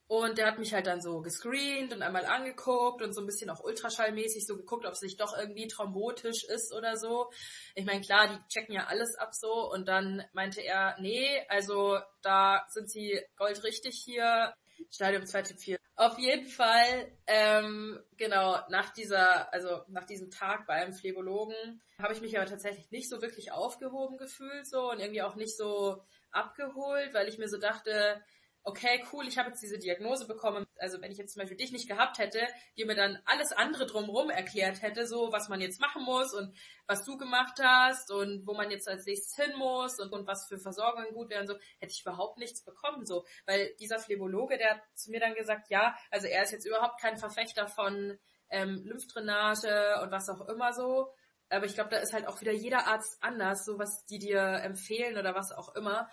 und 0.10 0.40
der 0.40 0.48
hat 0.48 0.58
mich 0.58 0.74
halt 0.74 0.88
dann 0.88 1.02
so 1.02 1.22
gescreent 1.22 1.94
und 1.94 2.02
einmal 2.02 2.26
angeguckt 2.26 3.04
und 3.04 3.14
so 3.14 3.22
ein 3.22 3.28
bisschen 3.28 3.52
auch 3.52 3.64
ultraschallmäßig 3.64 4.48
so 4.48 4.58
geguckt, 4.58 4.88
ob 4.88 4.94
es 4.94 5.04
nicht 5.04 5.22
doch 5.22 5.38
irgendwie 5.38 5.68
thrombotisch 5.68 6.46
ist 6.46 6.74
oder 6.74 6.98
so. 6.98 7.30
Ich 7.76 7.86
meine, 7.86 8.02
klar, 8.02 8.28
die 8.28 8.48
checken 8.48 8.74
ja 8.74 8.88
alles 8.88 9.16
ab 9.16 9.36
so 9.36 9.72
und 9.72 9.88
dann 9.88 10.24
meinte 10.34 10.62
er, 10.62 10.96
nee, 11.00 11.46
also 11.48 12.00
da 12.24 12.66
sind 12.70 12.90
sie 12.90 13.22
goldrichtig 13.38 14.02
hier. 14.04 14.52
Stadium 14.90 15.28
2 15.28 15.44
Typ 15.44 15.60
4. 15.60 15.78
Auf 15.96 16.18
jeden 16.18 16.48
Fall, 16.48 17.12
ähm, 17.28 18.00
genau, 18.18 18.58
nach 18.70 18.92
dieser, 18.92 19.54
also 19.54 19.84
nach 19.90 20.06
diesem 20.06 20.32
Tag 20.32 20.66
bei 20.66 20.74
einem 20.74 20.94
Phlebologen 20.94 21.84
habe 22.02 22.14
ich 22.14 22.22
mich 22.22 22.36
aber 22.36 22.48
tatsächlich 22.48 22.90
nicht 22.90 23.10
so 23.10 23.22
wirklich 23.22 23.52
aufgehoben 23.52 24.18
gefühlt 24.18 24.68
so 24.68 24.90
und 24.90 25.02
irgendwie 25.02 25.22
auch 25.22 25.36
nicht 25.36 25.56
so 25.56 26.02
abgeholt, 26.32 27.14
weil 27.14 27.28
ich 27.28 27.38
mir 27.38 27.50
so 27.50 27.60
dachte, 27.60 28.24
okay, 28.70 29.04
cool, 29.12 29.28
ich 29.28 29.38
habe 29.38 29.50
jetzt 29.50 29.62
diese 29.62 29.78
Diagnose 29.78 30.28
bekommen. 30.28 30.66
Also 30.78 31.02
wenn 31.02 31.12
ich 31.12 31.18
jetzt 31.18 31.34
zum 31.34 31.42
Beispiel 31.42 31.58
dich 31.58 31.72
nicht 31.72 31.88
gehabt 31.88 32.20
hätte, 32.20 32.48
die 32.78 32.86
mir 32.86 32.96
dann 32.96 33.20
alles 33.26 33.52
andere 33.52 33.86
drumherum 33.86 34.30
erklärt 34.30 34.82
hätte, 34.82 35.08
so 35.08 35.32
was 35.32 35.50
man 35.50 35.60
jetzt 35.60 35.82
machen 35.82 36.04
muss 36.04 36.34
und 36.34 36.56
was 36.88 37.04
du 37.04 37.18
gemacht 37.18 37.60
hast 37.62 38.12
und 38.12 38.46
wo 38.46 38.54
man 38.54 38.72
jetzt 38.72 38.88
als 38.88 39.06
nächstes 39.06 39.36
hin 39.36 39.58
muss 39.58 40.00
und, 40.00 40.14
und 40.14 40.28
was 40.28 40.48
für 40.48 40.58
Versorgungen 40.58 41.14
gut 41.14 41.30
wären, 41.30 41.48
so, 41.48 41.56
hätte 41.80 41.92
ich 41.92 42.02
überhaupt 42.02 42.38
nichts 42.38 42.64
bekommen, 42.64 43.06
so. 43.06 43.26
Weil 43.46 43.76
dieser 43.80 44.00
Phlebologe, 44.00 44.58
der 44.58 44.76
hat 44.76 44.82
zu 44.94 45.12
mir 45.12 45.20
dann 45.20 45.36
gesagt, 45.36 45.70
ja, 45.70 45.96
also 46.12 46.28
er 46.28 46.44
ist 46.44 46.52
jetzt 46.52 46.66
überhaupt 46.66 47.02
kein 47.02 47.18
Verfechter 47.18 47.68
von 47.68 48.18
ähm, 48.50 48.84
Lymphdrainage 48.86 50.02
und 50.02 50.12
was 50.12 50.30
auch 50.30 50.48
immer 50.48 50.74
so. 50.74 51.12
Aber 51.50 51.66
ich 51.66 51.74
glaube, 51.74 51.90
da 51.90 51.98
ist 51.98 52.14
halt 52.14 52.28
auch 52.28 52.42
wieder 52.42 52.52
jeder 52.52 52.88
Arzt 52.88 53.18
anders, 53.22 53.66
so 53.66 53.80
was 53.80 54.06
die 54.06 54.20
dir 54.20 54.40
empfehlen 54.40 55.18
oder 55.18 55.34
was 55.34 55.52
auch 55.52 55.76
immer. 55.76 56.08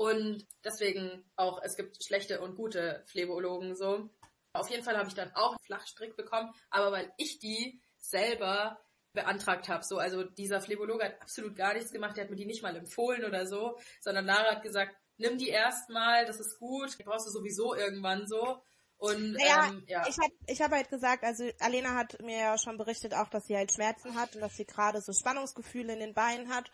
Und 0.00 0.46
deswegen 0.64 1.30
auch, 1.36 1.60
es 1.62 1.76
gibt 1.76 2.02
schlechte 2.02 2.40
und 2.40 2.56
gute 2.56 3.04
Phlebologen 3.04 3.76
so. 3.76 4.08
Auf 4.54 4.70
jeden 4.70 4.82
Fall 4.82 4.96
habe 4.96 5.08
ich 5.10 5.14
dann 5.14 5.30
auch 5.34 5.50
einen 5.50 5.66
Flachstrick 5.66 6.16
bekommen, 6.16 6.54
aber 6.70 6.90
weil 6.90 7.12
ich 7.18 7.38
die 7.38 7.82
selber 7.98 8.80
beantragt 9.12 9.68
habe. 9.68 9.84
So, 9.84 9.98
also 9.98 10.24
dieser 10.24 10.62
Phlebologe 10.62 11.04
hat 11.04 11.20
absolut 11.20 11.54
gar 11.54 11.74
nichts 11.74 11.92
gemacht, 11.92 12.16
der 12.16 12.24
hat 12.24 12.30
mir 12.30 12.38
die 12.38 12.46
nicht 12.46 12.62
mal 12.62 12.74
empfohlen 12.76 13.26
oder 13.26 13.44
so, 13.44 13.78
sondern 14.00 14.24
Lara 14.24 14.52
hat 14.54 14.62
gesagt, 14.62 14.96
nimm 15.18 15.36
die 15.36 15.50
erstmal, 15.50 16.24
das 16.24 16.40
ist 16.40 16.58
gut, 16.58 16.98
die 16.98 17.04
brauchst 17.04 17.26
du 17.26 17.30
sowieso 17.30 17.74
irgendwann 17.74 18.26
so. 18.26 18.62
Und 18.96 19.32
Naja, 19.32 19.66
ähm, 19.68 19.84
ja. 19.86 20.06
ich 20.08 20.16
habe 20.16 20.32
ich 20.46 20.62
hab 20.62 20.70
halt 20.70 20.88
gesagt, 20.88 21.24
also 21.24 21.44
Alena 21.58 21.94
hat 21.94 22.22
mir 22.22 22.38
ja 22.38 22.56
schon 22.56 22.78
berichtet 22.78 23.12
auch, 23.12 23.28
dass 23.28 23.48
sie 23.48 23.56
halt 23.56 23.70
Schmerzen 23.70 24.18
hat 24.18 24.34
und 24.34 24.40
dass 24.40 24.56
sie 24.56 24.64
gerade 24.64 25.02
so 25.02 25.12
Spannungsgefühle 25.12 25.92
in 25.92 26.00
den 26.00 26.14
Beinen 26.14 26.48
hat. 26.48 26.70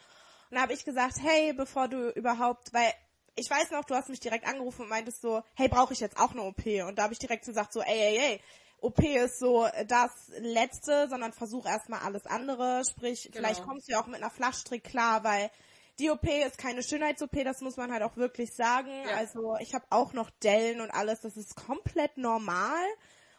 Und 0.48 0.58
da 0.58 0.62
habe 0.62 0.74
ich 0.74 0.84
gesagt, 0.84 1.16
hey, 1.20 1.52
bevor 1.54 1.88
du 1.88 2.10
überhaupt, 2.10 2.72
weil 2.72 2.94
ich 3.36 3.48
weiß 3.50 3.70
noch, 3.70 3.84
du 3.84 3.94
hast 3.94 4.08
mich 4.08 4.20
direkt 4.20 4.46
angerufen 4.46 4.82
und 4.82 4.88
meintest 4.88 5.20
so, 5.22 5.42
hey, 5.54 5.68
brauche 5.68 5.92
ich 5.92 6.00
jetzt 6.00 6.18
auch 6.18 6.32
eine 6.32 6.42
OP? 6.42 6.66
Und 6.86 6.96
da 6.98 7.04
habe 7.04 7.12
ich 7.12 7.18
direkt 7.18 7.44
gesagt 7.44 7.72
so, 7.72 7.80
ey, 7.82 7.98
ey, 7.98 8.18
ey, 8.18 8.40
OP 8.80 8.98
ist 9.02 9.38
so 9.38 9.66
das 9.86 10.10
Letzte, 10.38 11.08
sondern 11.08 11.32
versuch 11.32 11.66
erstmal 11.66 12.00
alles 12.00 12.26
andere. 12.26 12.82
Sprich, 12.90 13.22
Genau. 13.24 13.36
vielleicht 13.36 13.62
kommst 13.64 13.88
du 13.88 13.92
ja 13.92 14.00
auch 14.02 14.06
mit 14.06 14.16
einer 14.22 14.30
Flaschstrick 14.30 14.84
klar, 14.84 15.24
weil 15.24 15.50
die 15.98 16.10
OP 16.10 16.24
ist 16.24 16.58
keine 16.58 16.82
Schönheits-OP, 16.82 17.42
das 17.42 17.60
muss 17.62 17.76
man 17.78 17.90
halt 17.90 18.02
auch 18.02 18.16
wirklich 18.16 18.50
sagen. 18.54 18.90
Ja. 19.08 19.16
Also 19.16 19.56
ich 19.60 19.74
habe 19.74 19.86
auch 19.90 20.12
noch 20.12 20.30
Dellen 20.42 20.80
und 20.80 20.90
alles, 20.90 21.20
das 21.20 21.36
ist 21.36 21.56
komplett 21.56 22.18
normal. 22.18 22.84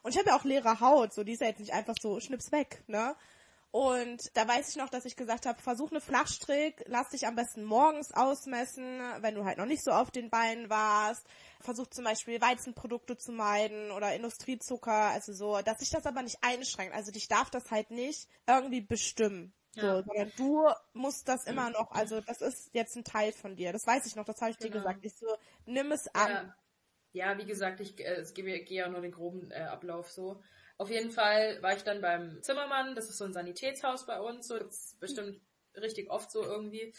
Und 0.01 0.11
ich 0.11 0.17
habe 0.17 0.29
ja 0.29 0.37
auch 0.37 0.43
leere 0.43 0.79
Haut, 0.79 1.13
so 1.13 1.23
die 1.23 1.33
ist 1.33 1.41
ja 1.41 1.47
jetzt 1.47 1.59
nicht 1.59 1.73
einfach 1.73 1.95
so 2.01 2.19
schnips 2.19 2.51
weg, 2.51 2.83
ne? 2.87 3.15
Und 3.71 4.21
da 4.35 4.47
weiß 4.47 4.69
ich 4.69 4.75
noch, 4.77 4.89
dass 4.89 5.05
ich 5.05 5.15
gesagt 5.15 5.45
habe, 5.45 5.61
versuch 5.61 5.91
eine 5.91 6.01
Flachstrick, 6.01 6.83
lass 6.87 7.09
dich 7.09 7.27
am 7.27 7.35
besten 7.35 7.63
morgens 7.63 8.11
ausmessen, 8.13 8.99
wenn 9.21 9.35
du 9.35 9.43
halt 9.45 9.57
noch 9.57 9.65
nicht 9.65 9.83
so 9.83 9.91
auf 9.91 10.09
den 10.09 10.29
Beinen 10.29 10.69
warst. 10.69 11.27
Versuch 11.59 11.87
zum 11.87 12.05
Beispiel 12.05 12.41
Weizenprodukte 12.41 13.17
zu 13.17 13.31
meiden 13.31 13.91
oder 13.91 14.15
Industriezucker, 14.15 14.91
also 15.11 15.33
so, 15.33 15.61
dass 15.61 15.79
sich 15.79 15.89
das 15.89 16.05
aber 16.05 16.21
nicht 16.23 16.37
einschränkt. 16.41 16.95
Also 16.95 17.11
dich 17.11 17.27
darf 17.27 17.49
das 17.49 17.69
halt 17.69 17.91
nicht 17.91 18.27
irgendwie 18.47 18.81
bestimmen. 18.81 19.53
So, 19.79 19.81
Ja. 19.81 20.01
sondern 20.01 20.31
du 20.35 20.67
musst 20.93 21.27
das 21.27 21.45
immer 21.45 21.69
noch, 21.69 21.91
also 21.91 22.19
das 22.21 22.41
ist 22.41 22.69
jetzt 22.73 22.95
ein 22.95 23.03
Teil 23.03 23.31
von 23.31 23.55
dir. 23.55 23.73
Das 23.73 23.85
weiß 23.85 24.07
ich 24.07 24.15
noch, 24.15 24.25
das 24.25 24.41
habe 24.41 24.51
ich 24.51 24.57
dir 24.57 24.69
Genau. 24.69 24.79
gesagt. 24.79 25.05
Ich 25.05 25.13
so, 25.15 25.27
nimm 25.65 25.91
es 25.91 26.07
an. 26.15 26.31
Ja, 26.31 26.55
ja 27.13 27.37
wie 27.37 27.45
gesagt, 27.45 27.79
ich 27.79 27.99
äh, 27.99 28.15
es 28.15 28.33
gebe 28.33 28.59
gehe 28.61 28.79
ja 28.79 28.89
nur 28.89 29.01
den 29.01 29.11
groben 29.11 29.51
äh, 29.51 29.61
Ablauf 29.61 30.09
so. 30.09 30.41
Auf 30.77 30.89
jeden 30.91 31.11
Fall 31.11 31.61
war 31.61 31.75
ich 31.75 31.83
dann 31.83 32.01
beim 32.01 32.41
Zimmermann, 32.43 32.95
das 32.95 33.09
ist 33.09 33.17
so 33.17 33.25
ein 33.25 33.33
Sanitätshaus 33.33 34.05
bei 34.05 34.19
uns, 34.19 34.47
so 34.47 34.59
das 34.59 34.91
ist 34.91 34.99
bestimmt 34.99 35.41
richtig 35.75 36.09
oft 36.09 36.31
so 36.31 36.43
irgendwie. 36.43 36.93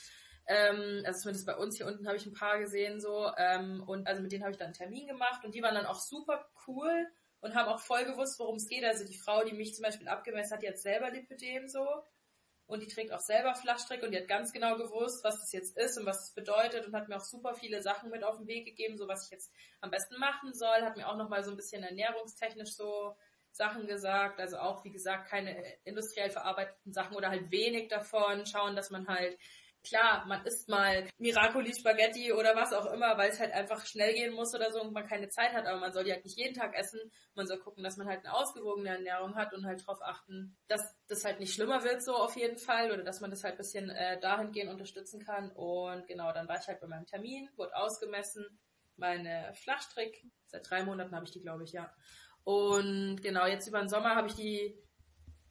Ähm, 0.47 1.03
also 1.05 1.21
zumindest 1.21 1.47
bei 1.47 1.57
uns 1.57 1.77
hier 1.77 1.87
unten 1.87 2.07
habe 2.07 2.17
ich 2.17 2.27
ein 2.27 2.33
paar 2.33 2.59
gesehen 2.59 3.01
so. 3.01 3.31
Ähm, 3.37 3.83
und 3.87 4.07
also 4.07 4.23
mit 4.23 4.33
denen 4.33 4.43
habe 4.43 4.53
ich 4.53 4.59
dann 4.59 4.69
einen 4.69 4.75
Termin 4.75 5.07
gemacht 5.07 5.45
und 5.45 5.55
die 5.55 5.63
waren 5.63 5.75
dann 5.75 5.87
auch 5.87 6.01
super 6.01 6.49
cool 6.67 7.07
und 7.41 7.55
haben 7.55 7.69
auch 7.69 7.81
voll 7.81 8.05
gewusst, 8.05 8.39
worum 8.39 8.57
es 8.57 8.67
geht. 8.67 8.85
Also 8.85 9.05
die 9.05 9.19
Frau, 9.19 9.45
die 9.45 9.55
mich 9.55 9.75
zum 9.75 9.85
Beispiel 9.85 10.09
abgemessen 10.09 10.55
hat, 10.55 10.63
die 10.63 10.69
hat 10.69 10.79
selber 10.79 11.11
Lipödem 11.11 11.69
so 11.69 11.87
und 12.67 12.83
die 12.83 12.87
trägt 12.87 13.13
auch 13.13 13.21
selber 13.21 13.55
Flachstrick 13.55 14.03
und 14.03 14.11
die 14.11 14.19
hat 14.19 14.29
ganz 14.29 14.53
genau 14.53 14.77
gewusst, 14.77 15.23
was 15.23 15.41
das 15.41 15.53
jetzt 15.53 15.77
ist 15.77 15.99
und 15.99 16.07
was 16.07 16.29
es 16.29 16.35
bedeutet 16.35 16.87
und 16.87 16.95
hat 16.95 17.09
mir 17.09 17.17
auch 17.17 17.25
super 17.25 17.55
viele 17.55 17.83
Sachen 17.83 18.11
mit 18.11 18.25
auf 18.25 18.37
den 18.37 18.47
Weg 18.47 18.67
gegeben, 18.67 18.99
so 18.99 19.07
was 19.09 19.27
ich 19.27 19.31
jetzt 19.31 19.53
am 19.81 19.91
besten 19.91 20.19
machen 20.19 20.53
soll, 20.55 20.83
hat 20.83 20.97
mir 20.97 21.09
auch 21.09 21.17
nochmal 21.17 21.45
so 21.45 21.51
ein 21.51 21.57
bisschen 21.57 21.83
ernährungstechnisch 21.83 22.75
so 22.75 23.17
Sachen 23.51 23.87
gesagt, 23.87 24.41
also 24.41 24.59
auch 24.59 24.85
wie 24.85 24.93
gesagt 24.93 25.29
keine 25.29 25.63
industriell 25.85 26.31
verarbeiteten 26.31 26.93
Sachen 26.93 27.17
oder 27.17 27.31
halt 27.31 27.51
wenig 27.51 27.89
davon, 27.89 28.47
schauen, 28.47 28.77
dass 28.77 28.91
man 28.91 29.09
halt 29.09 29.39
Klar, 29.85 30.27
man 30.27 30.45
isst 30.45 30.69
mal 30.69 31.09
Miracoli 31.19 31.73
Spaghetti 31.73 32.33
oder 32.33 32.57
was 32.57 32.73
auch 32.73 32.93
immer, 32.93 33.17
weil 33.17 33.31
es 33.31 33.39
halt 33.39 33.53
einfach 33.53 33.87
schnell 33.87 34.13
gehen 34.13 34.35
muss 34.35 34.55
oder 34.55 34.73
so 34.73 34.83
und 34.83 34.93
man 34.93 35.07
keine 35.07 35.29
Zeit 35.29 35.53
hat, 35.53 35.67
aber 35.67 35.79
man 35.79 35.93
soll 35.93 36.05
die 36.05 36.13
halt 36.13 36.25
nicht 36.25 36.37
jeden 36.37 36.55
Tag 36.55 36.77
essen. 36.77 37.01
Man 37.35 37.47
soll 37.47 37.59
gucken, 37.59 37.85
dass 37.85 37.97
man 37.97 38.09
halt 38.09 38.25
eine 38.25 38.35
ausgewogene 38.35 38.91
Ernährung 38.91 39.37
hat 39.37 39.55
und 39.55 39.65
halt 39.65 39.81
darauf 39.81 40.03
achten, 40.03 40.59
dass 40.67 40.97
das 41.07 41.25
halt 41.25 41.39
nicht 41.39 41.55
schlimmer 41.55 41.85
wird 41.85 42.03
so 42.03 42.17
auf 42.17 42.37
jeden 42.37 42.59
Fall 42.59 42.91
oder 42.91 43.05
dass 43.05 43.21
man 43.21 43.31
das 43.31 43.45
halt 43.45 43.57
bisschen 43.57 43.89
äh, 43.89 44.19
dahingehend 44.21 44.71
unterstützen 44.71 45.25
kann. 45.25 45.51
Und 45.53 46.07
genau, 46.09 46.33
dann 46.33 46.49
war 46.49 46.59
ich 46.59 46.67
halt 46.67 46.81
bei 46.81 46.89
meinem 46.89 47.07
Termin, 47.07 47.49
wurde 47.57 47.77
ausgemessen, 47.77 48.45
meine 48.97 49.55
Flachstrick, 49.55 50.23
seit 50.47 50.69
drei 50.69 50.83
Monaten 50.83 51.15
habe 51.15 51.25
ich 51.25 51.31
die, 51.31 51.41
glaube 51.41 51.63
ich, 51.63 51.73
ja. 51.73 51.91
Und 52.45 53.21
genau, 53.23 53.47
jetzt 53.47 53.67
über 53.69 53.79
den 53.81 53.89
Sommer 53.89 54.15
habe 54.15 54.29
ich 54.29 54.35
die 54.35 54.83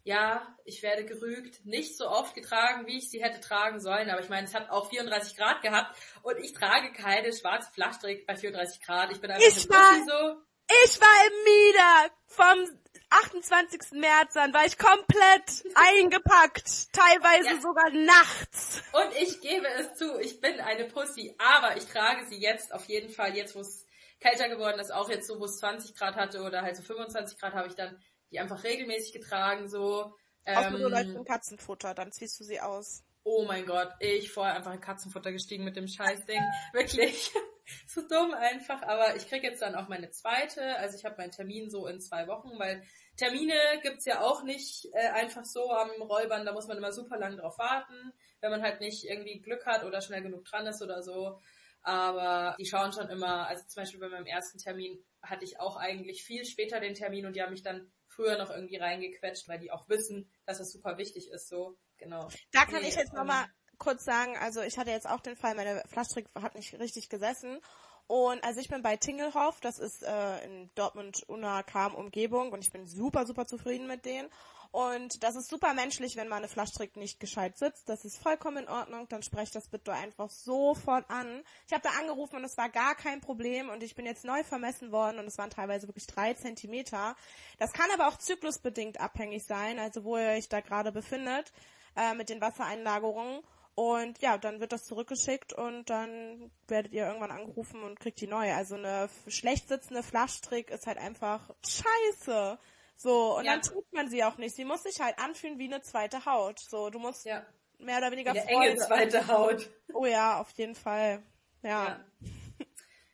ja, 0.04 0.48
ich 0.64 0.84
werde 0.84 1.04
gerügt, 1.04 1.66
nicht 1.66 1.98
so 1.98 2.08
oft 2.10 2.34
getragen, 2.34 2.88
wie 2.88 2.98
ich 3.00 3.10
sie 3.10 3.22
hätte 3.22 3.42
tragen 3.42 3.82
sollen, 3.82 4.10
aber 4.10 4.22
ich 4.22 4.30
meine, 4.30 4.48
es 4.48 4.56
hat 4.56 4.70
auch 4.70 4.90
34 4.90 5.36
Grad 5.36 5.62
gehabt 5.62 5.98
und 6.24 6.38
ich 6.38 6.54
trage 6.54 6.94
keine 6.94 7.34
schwarze 7.34 7.70
Flachstrick 7.74 8.26
bei 8.26 8.38
34 8.38 8.82
Grad. 8.82 9.12
Ich 9.12 9.20
bin 9.20 9.30
einfach 9.32 9.46
Ich 9.46 9.70
eine 9.70 9.78
war- 9.78 9.90
Pussy 9.92 10.06
so. 10.06 10.42
Ich 10.86 11.02
war 11.02 11.28
im 11.28 11.44
Mieder 11.44 12.14
vom 12.28 12.80
28. 13.10 14.00
März 14.00 14.38
an, 14.38 14.54
war 14.54 14.66
ich 14.66 14.78
komplett 14.78 15.66
eingepackt, 15.76 16.94
teilweise 16.94 17.56
Ja. 17.56 17.60
sogar 17.62 17.90
nachts. 17.92 18.82
Und 18.94 19.14
ich 19.22 19.42
gebe 19.42 19.68
es 19.78 19.96
zu, 19.96 20.18
ich 20.22 20.40
bin 20.40 20.58
eine 20.62 20.86
Pussy, 20.86 21.36
aber 21.38 21.76
ich 21.76 21.86
trage 21.86 22.26
sie 22.28 22.38
jetzt 22.38 22.74
auf 22.74 22.86
jeden 22.86 23.10
Fall, 23.10 23.36
jetzt 23.36 23.56
wo 23.56 23.60
es 23.60 23.86
kälter 24.20 24.50
geworden 24.50 24.80
ist, 24.80 24.92
auch 24.92 25.10
jetzt 25.10 25.28
so, 25.28 25.40
wo 25.40 25.46
es 25.46 25.58
20 25.58 25.96
Grad 25.96 26.16
hatte 26.16 26.42
oder 26.42 26.62
halt 26.62 26.76
so 26.76 26.84
25 26.84 27.38
Grad, 27.40 27.54
habe 27.54 27.68
ich 27.68 27.76
dann 27.76 28.02
die 28.32 28.40
einfach 28.40 28.64
regelmäßig 28.64 29.14
getragen, 29.14 29.70
so. 29.70 30.14
Ähm, 30.46 30.76
läufst 30.76 31.16
im 31.16 31.26
Katzenfutter, 31.26 31.94
dann 31.94 32.12
ziehst 32.12 32.40
du 32.40 32.44
sie 32.44 32.60
aus. 32.60 33.04
Oh 33.24 33.44
mein 33.46 33.66
Gott, 33.66 33.90
ich 34.00 34.32
vorher 34.32 34.56
einfach 34.56 34.74
in 34.74 34.80
Katzenfutter 34.80 35.34
gestiegen 35.34 35.66
mit 35.66 35.76
dem 35.76 35.88
Scheißding. 35.88 36.40
Wirklich. 36.74 37.34
so 37.88 38.02
dumm 38.08 38.34
einfach. 38.34 38.82
Aber 38.84 39.18
ich 39.18 39.28
krieg 39.28 39.44
jetzt 39.44 39.62
dann 39.62 39.76
auch 39.76 39.90
meine 39.90 40.10
zweite. 40.12 40.78
Also 40.78 40.98
ich 40.98 41.04
habe 41.04 41.18
meinen 41.18 41.32
Termin 41.32 41.70
so 41.70 41.88
in 41.88 42.00
zwei 42.00 42.28
Wochen, 42.28 42.58
weil 42.58 42.84
Termine 43.18 43.54
gibt's 43.82 44.06
ja 44.06 44.22
auch 44.22 44.44
nicht 44.44 44.86
äh, 44.94 45.10
einfach 45.10 45.44
so 45.44 45.72
am 45.72 46.02
Rollband. 46.02 46.48
Da 46.48 46.54
muss 46.54 46.68
man 46.68 46.78
immer 46.78 46.94
super 46.94 47.18
lang 47.18 47.36
drauf 47.36 47.58
warten, 47.58 48.14
wenn 48.40 48.52
man 48.52 48.62
halt 48.62 48.80
nicht 48.80 49.04
irgendwie 49.04 49.42
Glück 49.42 49.66
hat 49.66 49.84
oder 49.84 50.00
schnell 50.00 50.22
genug 50.22 50.46
dran 50.46 50.66
ist 50.66 50.82
oder 50.82 51.04
so. 51.04 51.42
Aber 51.88 52.58
die 52.60 52.66
schauen 52.66 52.92
schon 52.92 53.08
immer, 53.08 53.48
also 53.48 53.64
zum 53.66 53.82
Beispiel 53.82 54.02
bei 54.02 54.10
meinem 54.10 54.26
ersten 54.26 54.58
Termin 54.58 55.02
hatte 55.22 55.46
ich 55.46 55.62
auch 55.62 55.78
eigentlich 55.78 56.22
viel 56.22 56.44
später 56.44 56.82
den 56.82 56.96
Termin 56.96 57.26
und 57.26 57.38
die 57.38 57.42
haben 57.42 57.52
mich 57.52 57.64
dann 57.64 57.90
früher 58.08 58.38
noch 58.38 58.50
irgendwie 58.50 58.76
reingequetscht, 58.76 59.48
weil 59.48 59.60
die 59.60 59.72
auch 59.72 59.88
wissen, 59.88 60.30
dass 60.46 60.58
das 60.58 60.74
super 60.74 60.98
wichtig 60.98 61.30
ist, 61.30 61.48
so. 61.48 61.78
Genau. 61.98 62.28
Da 62.52 62.66
kann 62.66 62.82
Nee, 62.82 62.90
ich 62.90 62.96
jetzt 62.98 63.14
ähm, 63.14 63.20
nochmal 63.20 63.46
kurz 63.78 64.04
sagen, 64.04 64.36
also 64.36 64.62
ich 64.64 64.78
hatte 64.78 64.92
jetzt 64.92 65.08
auch 65.08 65.22
den 65.22 65.38
Fall, 65.38 65.56
meine 65.56 65.82
Flaschstrick 65.88 66.28
hat 66.36 66.56
nicht 66.56 66.78
richtig 66.78 67.08
gesessen. 67.08 67.62
Und 68.08 68.44
also 68.44 68.60
ich 68.60 68.68
bin 68.68 68.82
bei 68.82 68.98
Tingelhoff, 68.98 69.62
das 69.62 69.80
ist 69.80 70.04
äh, 70.04 70.44
in 70.44 70.70
Dortmund 70.76 71.24
Unna 71.28 71.64
Kam 71.64 71.96
Umgebung 71.96 72.52
und 72.52 72.66
ich 72.66 72.72
bin 72.74 72.86
super, 72.86 73.26
super 73.26 73.46
zufrieden 73.46 73.88
mit 73.88 74.04
denen. 74.04 74.30
Und 74.72 75.24
das 75.24 75.36
ist 75.36 75.50
super 75.50 75.74
menschlich, 75.74 76.16
wenn 76.16 76.28
meine 76.28 76.48
Flaschstrick 76.48 76.96
nicht 76.98 77.20
gescheit 77.20 77.58
sitzt. 77.58 77.90
Das 77.90 78.06
ist 78.06 78.18
vollkommen 78.18 78.64
in 78.64 78.70
Ordnung. 78.70 79.08
Dann 79.10 79.24
sprecht 79.24 79.56
das 79.56 79.70
bitte 79.70 79.94
einfach 79.94 80.30
sofort 80.30 81.10
an. 81.10 81.44
Ich 81.68 81.74
habe 81.74 81.84
da 81.84 81.90
angerufen 82.00 82.38
und 82.38 82.44
es 82.44 82.58
war 82.58 82.70
gar 82.70 82.96
kein 82.96 83.22
Problem 83.22 83.70
und 83.70 83.84
ich 83.84 83.96
bin 83.96 84.06
jetzt 84.06 84.26
neu 84.26 84.44
vermessen 84.44 84.92
worden 84.92 85.20
und 85.20 85.26
es 85.26 85.38
waren 85.38 85.50
teilweise 85.50 85.88
wirklich 85.88 86.08
drei 86.08 86.34
Zentimeter. 86.34 87.16
Das 87.60 87.74
kann 87.74 87.90
aber 87.94 88.08
auch 88.08 88.18
zyklusbedingt 88.18 89.00
abhängig 89.00 89.46
sein, 89.46 89.80
also 89.80 90.04
wo 90.04 90.18
ihr 90.18 90.30
euch 90.30 90.50
da 90.50 90.62
gerade 90.62 90.92
befindet 90.92 91.52
äh, 91.96 92.14
mit 92.14 92.30
den 92.30 92.42
Wassereinlagerungen. 92.42 93.42
Und 93.76 94.20
ja, 94.22 94.40
dann 94.40 94.60
wird 94.60 94.72
das 94.72 94.86
zurückgeschickt 94.86 95.54
und 95.54 95.92
dann 95.92 96.50
werdet 96.68 96.94
ihr 96.94 97.06
irgendwann 97.06 97.30
angerufen 97.30 97.84
und 97.84 98.00
kriegt 98.00 98.20
die 98.20 98.26
neue. 98.26 98.56
Also 98.56 98.74
eine 98.74 99.08
schlecht 99.28 99.68
sitzende 99.68 100.02
Flaschstrick 100.02 100.72
ist 100.72 100.88
halt 100.88 100.98
einfach 100.98 101.54
scheiße. 101.64 102.58
So, 102.98 103.38
und 103.38 103.46
Ja. 103.46 103.54
dann 103.54 103.62
tut 103.62 103.92
man 103.94 104.10
sie 104.10 104.24
auch 104.24 104.38
nicht. 104.38 104.56
Sie 104.56 104.66
muss 104.66 104.84
sich 104.84 105.00
halt 105.00 105.18
anfühlen 105.20 105.60
wie 105.60 105.66
eine 105.66 105.82
zweite 105.82 106.26
Haut. 106.26 106.60
So, 106.60 106.90
du 106.90 106.98
musst 107.00 107.26
Ja. 107.26 107.46
mehr 107.78 108.00
oder 108.00 108.12
weniger 108.12 108.32
Eine 108.32 108.46
enge 108.48 108.76
zweite 108.76 109.28
Haut. 109.28 109.70
Oh 109.94 110.06
ja, 110.06 110.42
auf 110.42 110.50
jeden 110.52 110.76
Fall. 110.76 111.24
Ja. 111.62 111.86
Ja. 111.88 112.06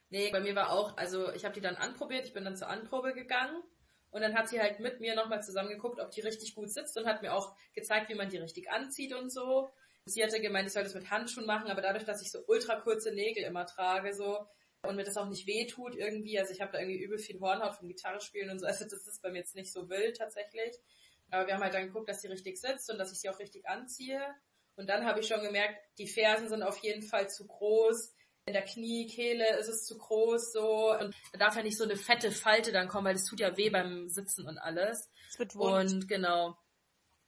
Nee, 0.09 0.29
bei 0.31 0.39
mir 0.39 0.55
war 0.55 0.69
auch, 0.71 0.95
also 0.95 1.31
ich 1.33 1.43
habe 1.43 1.55
die 1.55 1.61
dann 1.61 1.75
anprobiert, 1.75 2.25
ich 2.25 2.33
bin 2.33 2.45
dann 2.45 2.55
zur 2.55 2.69
Anprobe 2.69 3.13
gegangen 3.13 3.61
und 4.11 4.21
dann 4.21 4.35
hat 4.35 4.47
sie 4.47 4.59
halt 4.61 4.79
mit 4.79 4.99
mir 4.99 5.15
nochmal 5.15 5.41
zusammen 5.41 5.69
geguckt, 5.69 5.99
ob 5.99 6.11
die 6.11 6.21
richtig 6.21 6.53
gut 6.53 6.69
sitzt 6.71 6.95
und 6.97 7.07
hat 7.07 7.23
mir 7.23 7.33
auch 7.33 7.55
gezeigt, 7.73 8.09
wie 8.09 8.15
man 8.15 8.29
die 8.29 8.37
richtig 8.37 8.69
anzieht 8.69 9.13
und 9.15 9.31
so. 9.31 9.73
Sie 10.05 10.23
hatte 10.23 10.39
gemeint, 10.39 10.67
ich 10.67 10.73
soll 10.73 10.83
das 10.83 10.93
mit 10.93 11.09
Handschuhen 11.09 11.47
machen, 11.47 11.71
aber 11.71 11.81
dadurch, 11.81 12.05
dass 12.05 12.21
ich 12.21 12.29
so 12.31 12.39
ultra 12.47 12.75
kurze 12.75 13.11
Nägel 13.11 13.43
immer 13.43 13.65
trage, 13.65 14.13
so, 14.13 14.45
und 14.83 14.95
mir 14.95 15.03
das 15.03 15.17
auch 15.17 15.29
nicht 15.29 15.47
weh 15.47 15.65
tut 15.65 15.95
irgendwie. 15.95 16.37
Also 16.39 16.53
ich 16.53 16.61
habe 16.61 16.71
da 16.71 16.79
irgendwie 16.79 17.01
übel 17.01 17.17
viel 17.17 17.39
Hornhaut 17.39 17.75
vom 17.75 17.87
Gitarre 17.87 18.19
spielen 18.19 18.49
und 18.49 18.59
so. 18.59 18.65
Also 18.65 18.83
das 18.83 19.07
ist 19.07 19.21
bei 19.21 19.31
mir 19.31 19.39
jetzt 19.39 19.55
nicht 19.55 19.71
so 19.71 19.89
wild 19.89 20.17
tatsächlich. 20.17 20.77
Aber 21.31 21.47
wir 21.47 21.55
haben 21.55 21.63
halt 21.63 21.73
dann 21.73 21.87
geguckt, 21.87 22.09
dass 22.09 22.21
sie 22.21 22.27
richtig 22.27 22.59
sitzt 22.59 22.91
und 22.91 22.97
dass 22.97 23.11
ich 23.11 23.19
sie 23.19 23.29
auch 23.29 23.39
richtig 23.39 23.67
anziehe. 23.67 24.21
Und 24.75 24.87
dann 24.89 25.05
habe 25.05 25.19
ich 25.19 25.27
schon 25.27 25.41
gemerkt, 25.41 25.79
die 25.97 26.07
Fersen 26.07 26.49
sind 26.49 26.63
auf 26.63 26.77
jeden 26.79 27.01
Fall 27.01 27.29
zu 27.29 27.47
groß. 27.47 28.13
In 28.45 28.53
der 28.53 28.63
Kniekehle 28.63 29.57
ist 29.57 29.69
es 29.69 29.85
zu 29.85 29.97
groß 29.97 30.51
so. 30.51 30.91
Und 30.91 31.15
da 31.31 31.39
darf 31.39 31.55
ja 31.55 31.63
nicht 31.63 31.77
so 31.77 31.85
eine 31.85 31.95
fette 31.95 32.31
Falte 32.31 32.71
dann 32.71 32.87
kommen, 32.89 33.05
weil 33.05 33.13
das 33.13 33.25
tut 33.25 33.39
ja 33.39 33.55
weh 33.55 33.69
beim 33.69 34.09
Sitzen 34.09 34.45
und 34.47 34.57
alles. 34.57 35.09
Es 35.29 35.39
wird 35.39 35.55
wund. 35.55 35.91
Und 35.93 36.07
genau. 36.07 36.57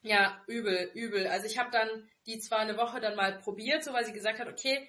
Ja, 0.02 0.44
übel, 0.48 0.92
übel. 0.94 1.26
Also 1.28 1.48
ich 1.48 1.58
habe 1.58 1.72
dann 1.72 2.10
die 2.28 2.40
zwar 2.40 2.60
eine 2.60 2.78
Woche 2.78 3.00
dann 3.00 3.16
mal 3.16 3.40
probiert, 3.40 3.84
so 3.84 3.94
weil 3.94 4.06
sie 4.06 4.14
gesagt 4.14 4.40
hat, 4.40 4.48
okay, 4.48 4.88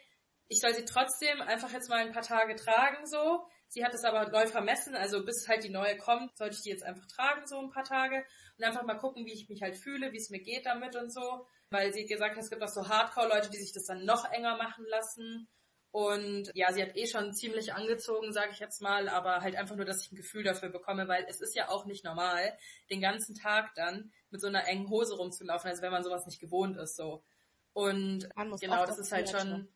ich 0.48 0.60
soll 0.60 0.74
sie 0.74 0.84
trotzdem 0.84 1.40
einfach 1.40 1.72
jetzt 1.72 1.88
mal 1.88 1.98
ein 1.98 2.12
paar 2.12 2.22
Tage 2.22 2.54
tragen 2.56 3.06
so. 3.06 3.46
Sie 3.68 3.84
hat 3.84 3.94
es 3.94 4.04
aber 4.04 4.30
neu 4.30 4.46
vermessen, 4.46 4.94
also 4.94 5.24
bis 5.24 5.48
halt 5.48 5.64
die 5.64 5.70
neue 5.70 5.96
kommt, 5.96 6.36
sollte 6.36 6.54
ich 6.54 6.62
die 6.62 6.70
jetzt 6.70 6.84
einfach 6.84 7.06
tragen 7.06 7.46
so 7.46 7.58
ein 7.58 7.70
paar 7.70 7.84
Tage 7.84 8.24
und 8.56 8.64
einfach 8.64 8.84
mal 8.84 8.98
gucken, 8.98 9.26
wie 9.26 9.32
ich 9.32 9.48
mich 9.48 9.60
halt 9.60 9.76
fühle, 9.76 10.12
wie 10.12 10.18
es 10.18 10.30
mir 10.30 10.40
geht 10.40 10.66
damit 10.66 10.94
und 10.94 11.12
so. 11.12 11.46
Weil 11.70 11.92
sie 11.92 12.06
gesagt 12.06 12.36
hat, 12.36 12.44
es 12.44 12.50
gibt 12.50 12.62
auch 12.62 12.68
so 12.68 12.88
Hardcore-Leute, 12.88 13.50
die 13.50 13.58
sich 13.58 13.72
das 13.72 13.86
dann 13.86 14.04
noch 14.04 14.24
enger 14.30 14.56
machen 14.56 14.84
lassen. 14.88 15.48
Und 15.90 16.50
ja, 16.54 16.72
sie 16.72 16.82
hat 16.82 16.94
eh 16.94 17.06
schon 17.06 17.32
ziemlich 17.32 17.72
angezogen, 17.72 18.32
sage 18.32 18.50
ich 18.52 18.60
jetzt 18.60 18.82
mal, 18.82 19.08
aber 19.08 19.40
halt 19.40 19.56
einfach 19.56 19.76
nur, 19.76 19.86
dass 19.86 20.04
ich 20.04 20.12
ein 20.12 20.16
Gefühl 20.16 20.44
dafür 20.44 20.68
bekomme, 20.68 21.08
weil 21.08 21.24
es 21.28 21.40
ist 21.40 21.56
ja 21.56 21.68
auch 21.70 21.86
nicht 21.86 22.04
normal, 22.04 22.56
den 22.90 23.00
ganzen 23.00 23.34
Tag 23.34 23.74
dann 23.74 24.12
mit 24.30 24.40
so 24.40 24.46
einer 24.46 24.68
engen 24.68 24.90
Hose 24.90 25.16
rumzulaufen, 25.16 25.70
also 25.70 25.82
wenn 25.82 25.92
man 25.92 26.04
sowas 26.04 26.26
nicht 26.26 26.38
gewohnt 26.38 26.76
ist 26.76 26.96
so. 26.96 27.24
Und 27.72 28.28
genau, 28.60 28.86
das 28.86 28.98
ist 28.98 29.10
halt 29.10 29.30
schon, 29.30 29.74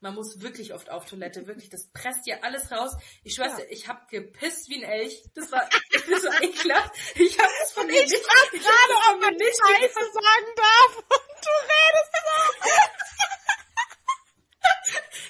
man 0.00 0.14
muss 0.14 0.40
wirklich 0.40 0.74
oft 0.74 0.90
auf 0.90 1.06
Toilette, 1.06 1.46
wirklich, 1.46 1.70
das 1.70 1.90
presst 1.92 2.26
ja 2.26 2.38
alles 2.42 2.70
raus. 2.70 2.92
Ich 3.24 3.34
schwör's 3.34 3.58
ja. 3.58 3.64
ich 3.68 3.88
hab 3.88 4.08
gepisst 4.08 4.68
wie 4.68 4.84
ein 4.84 4.90
Elch. 4.90 5.24
Das 5.34 5.50
war, 5.50 5.68
ich 5.90 6.06
bin 6.06 6.20
so 6.20 6.28
ekelhaft. 6.40 6.92
Ich 7.16 7.38
hab 7.38 7.50
es 7.62 7.72
von 7.72 7.86
mir 7.86 8.02
nicht, 8.02 8.14
ich 8.14 8.22
gerade, 8.22 8.94
ob 9.10 9.20
man 9.20 9.34
nicht 9.34 9.58
Scheiße 9.58 10.12
sagen 10.12 10.54
darf 10.56 10.96
und 10.98 11.44
du 11.44 11.50
redest 11.68 12.12
so. 12.14 12.68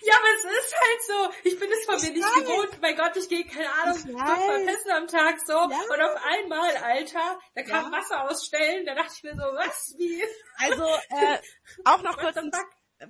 ja, 0.07 0.15
aber 0.17 0.29
es 0.37 0.45
ist 0.45 0.75
halt 0.81 1.03
so. 1.07 1.33
Ich 1.45 1.59
bin 1.59 1.73
es 1.73 1.85
von 1.87 1.97
ich 1.97 2.03
mir 2.03 2.11
nicht 2.11 2.25
weiß. 2.25 2.35
gewohnt. 2.45 2.81
Mein 2.83 2.97
Gott, 2.97 3.17
ich 3.17 3.29
gehe, 3.29 3.47
keine 3.47 3.73
Ahnung, 3.73 3.97
fünfmal 3.97 4.65
pissen 4.67 4.91
am 4.91 5.07
Tag 5.07 5.41
so. 5.47 5.53
Ja. 5.53 5.67
Und 5.67 6.01
auf 6.03 6.23
einmal, 6.25 6.77
Alter, 6.77 7.41
da 7.55 7.63
kam 7.63 7.91
ja. 7.91 7.99
Wasser 7.99 8.29
ausstellen. 8.29 8.85
Da 8.85 8.95
dachte 8.95 9.15
ich 9.17 9.23
mir 9.23 9.35
so, 9.35 9.43
was, 9.43 9.95
wie? 9.97 10.23
Also, 10.59 10.85
äh, 10.85 11.39
auch 11.85 12.03
noch 12.03 12.19
kurz 12.19 12.37
ein 12.37 12.51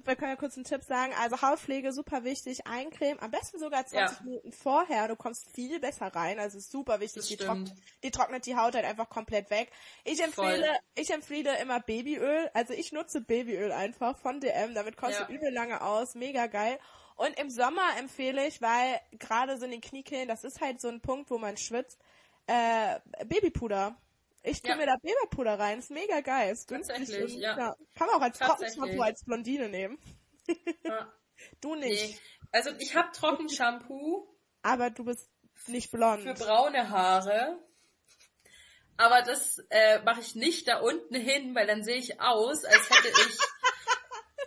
wir 0.08 0.16
können 0.16 0.30
ja 0.30 0.36
kurz 0.36 0.56
einen 0.56 0.64
Tipp 0.64 0.82
sagen. 0.82 1.12
Also 1.20 1.40
Hautpflege 1.40 1.92
super 1.92 2.24
wichtig, 2.24 2.66
eincremen, 2.66 3.20
am 3.20 3.30
besten 3.30 3.58
sogar 3.58 3.86
20 3.86 4.18
ja. 4.18 4.24
Minuten 4.24 4.52
vorher. 4.52 5.06
Du 5.06 5.16
kommst 5.16 5.48
viel 5.54 5.78
besser 5.78 6.06
rein. 6.06 6.38
Also 6.38 6.58
ist 6.58 6.72
super 6.72 6.98
wichtig. 7.00 7.26
Die, 7.28 7.36
trock 7.36 7.58
die, 8.02 8.10
trocknet 8.10 8.46
die 8.46 8.56
Haut 8.56 8.74
halt 8.74 8.84
einfach 8.84 9.08
komplett 9.08 9.50
weg. 9.50 9.70
Ich 10.04 10.20
empfehle, 10.22 10.66
Voll. 10.66 10.76
ich 10.94 11.10
empfehle 11.10 11.58
immer 11.60 11.80
Babyöl. 11.80 12.50
Also 12.54 12.72
ich 12.72 12.92
nutze 12.92 13.20
Babyöl 13.20 13.70
einfach 13.70 14.16
von 14.18 14.40
DM. 14.40 14.74
Damit 14.74 14.96
kostet 14.96 15.28
ja. 15.28 15.34
übel 15.34 15.52
lange 15.52 15.82
aus. 15.82 16.14
Mega 16.14 16.46
geil. 16.46 16.78
Und 17.16 17.38
im 17.38 17.50
Sommer 17.50 17.98
empfehle 17.98 18.46
ich, 18.46 18.62
weil 18.62 19.00
gerade 19.18 19.58
so 19.58 19.64
in 19.64 19.72
den 19.72 19.80
Kniekehlen, 19.80 20.28
das 20.28 20.44
ist 20.44 20.60
halt 20.60 20.80
so 20.80 20.88
ein 20.88 21.00
Punkt, 21.00 21.30
wo 21.30 21.38
man 21.38 21.56
schwitzt, 21.56 22.00
äh, 22.46 23.00
Babypuder. 23.26 23.96
Ich 24.42 24.62
tue 24.62 24.70
ja. 24.70 24.76
mir 24.76 24.86
da 24.86 24.96
Babypuder 24.96 25.58
rein, 25.58 25.78
ist 25.78 25.90
mega 25.90 26.20
geil. 26.20 26.52
Ist 26.52 26.68
Tatsächlich, 26.68 27.34
und, 27.34 27.40
ja. 27.40 27.58
ja. 27.58 27.76
Kann 27.94 28.06
man 28.06 28.16
auch 28.16 28.22
als 28.22 28.38
Trockenshampoo 28.38 29.02
als 29.02 29.24
Blondine 29.24 29.68
nehmen. 29.68 29.98
Ja. 30.84 31.12
du 31.60 31.74
nicht. 31.74 32.14
Nee. 32.14 32.18
Also 32.52 32.70
ich 32.78 32.96
habe 32.96 33.10
Trockenshampoo. 33.12 34.26
Aber 34.62 34.90
du 34.90 35.04
bist 35.04 35.30
nicht 35.66 35.90
blond. 35.90 36.22
Für 36.22 36.34
braune 36.34 36.88
Haare. 36.88 37.58
Aber 38.96 39.22
das 39.22 39.64
äh, 39.70 40.00
mache 40.02 40.20
ich 40.20 40.34
nicht 40.34 40.66
da 40.66 40.80
unten 40.80 41.14
hin, 41.14 41.54
weil 41.54 41.66
dann 41.66 41.84
sehe 41.84 41.96
ich 41.96 42.20
aus, 42.20 42.64
als 42.64 42.90
hätte 42.90 43.08
ich 43.08 43.38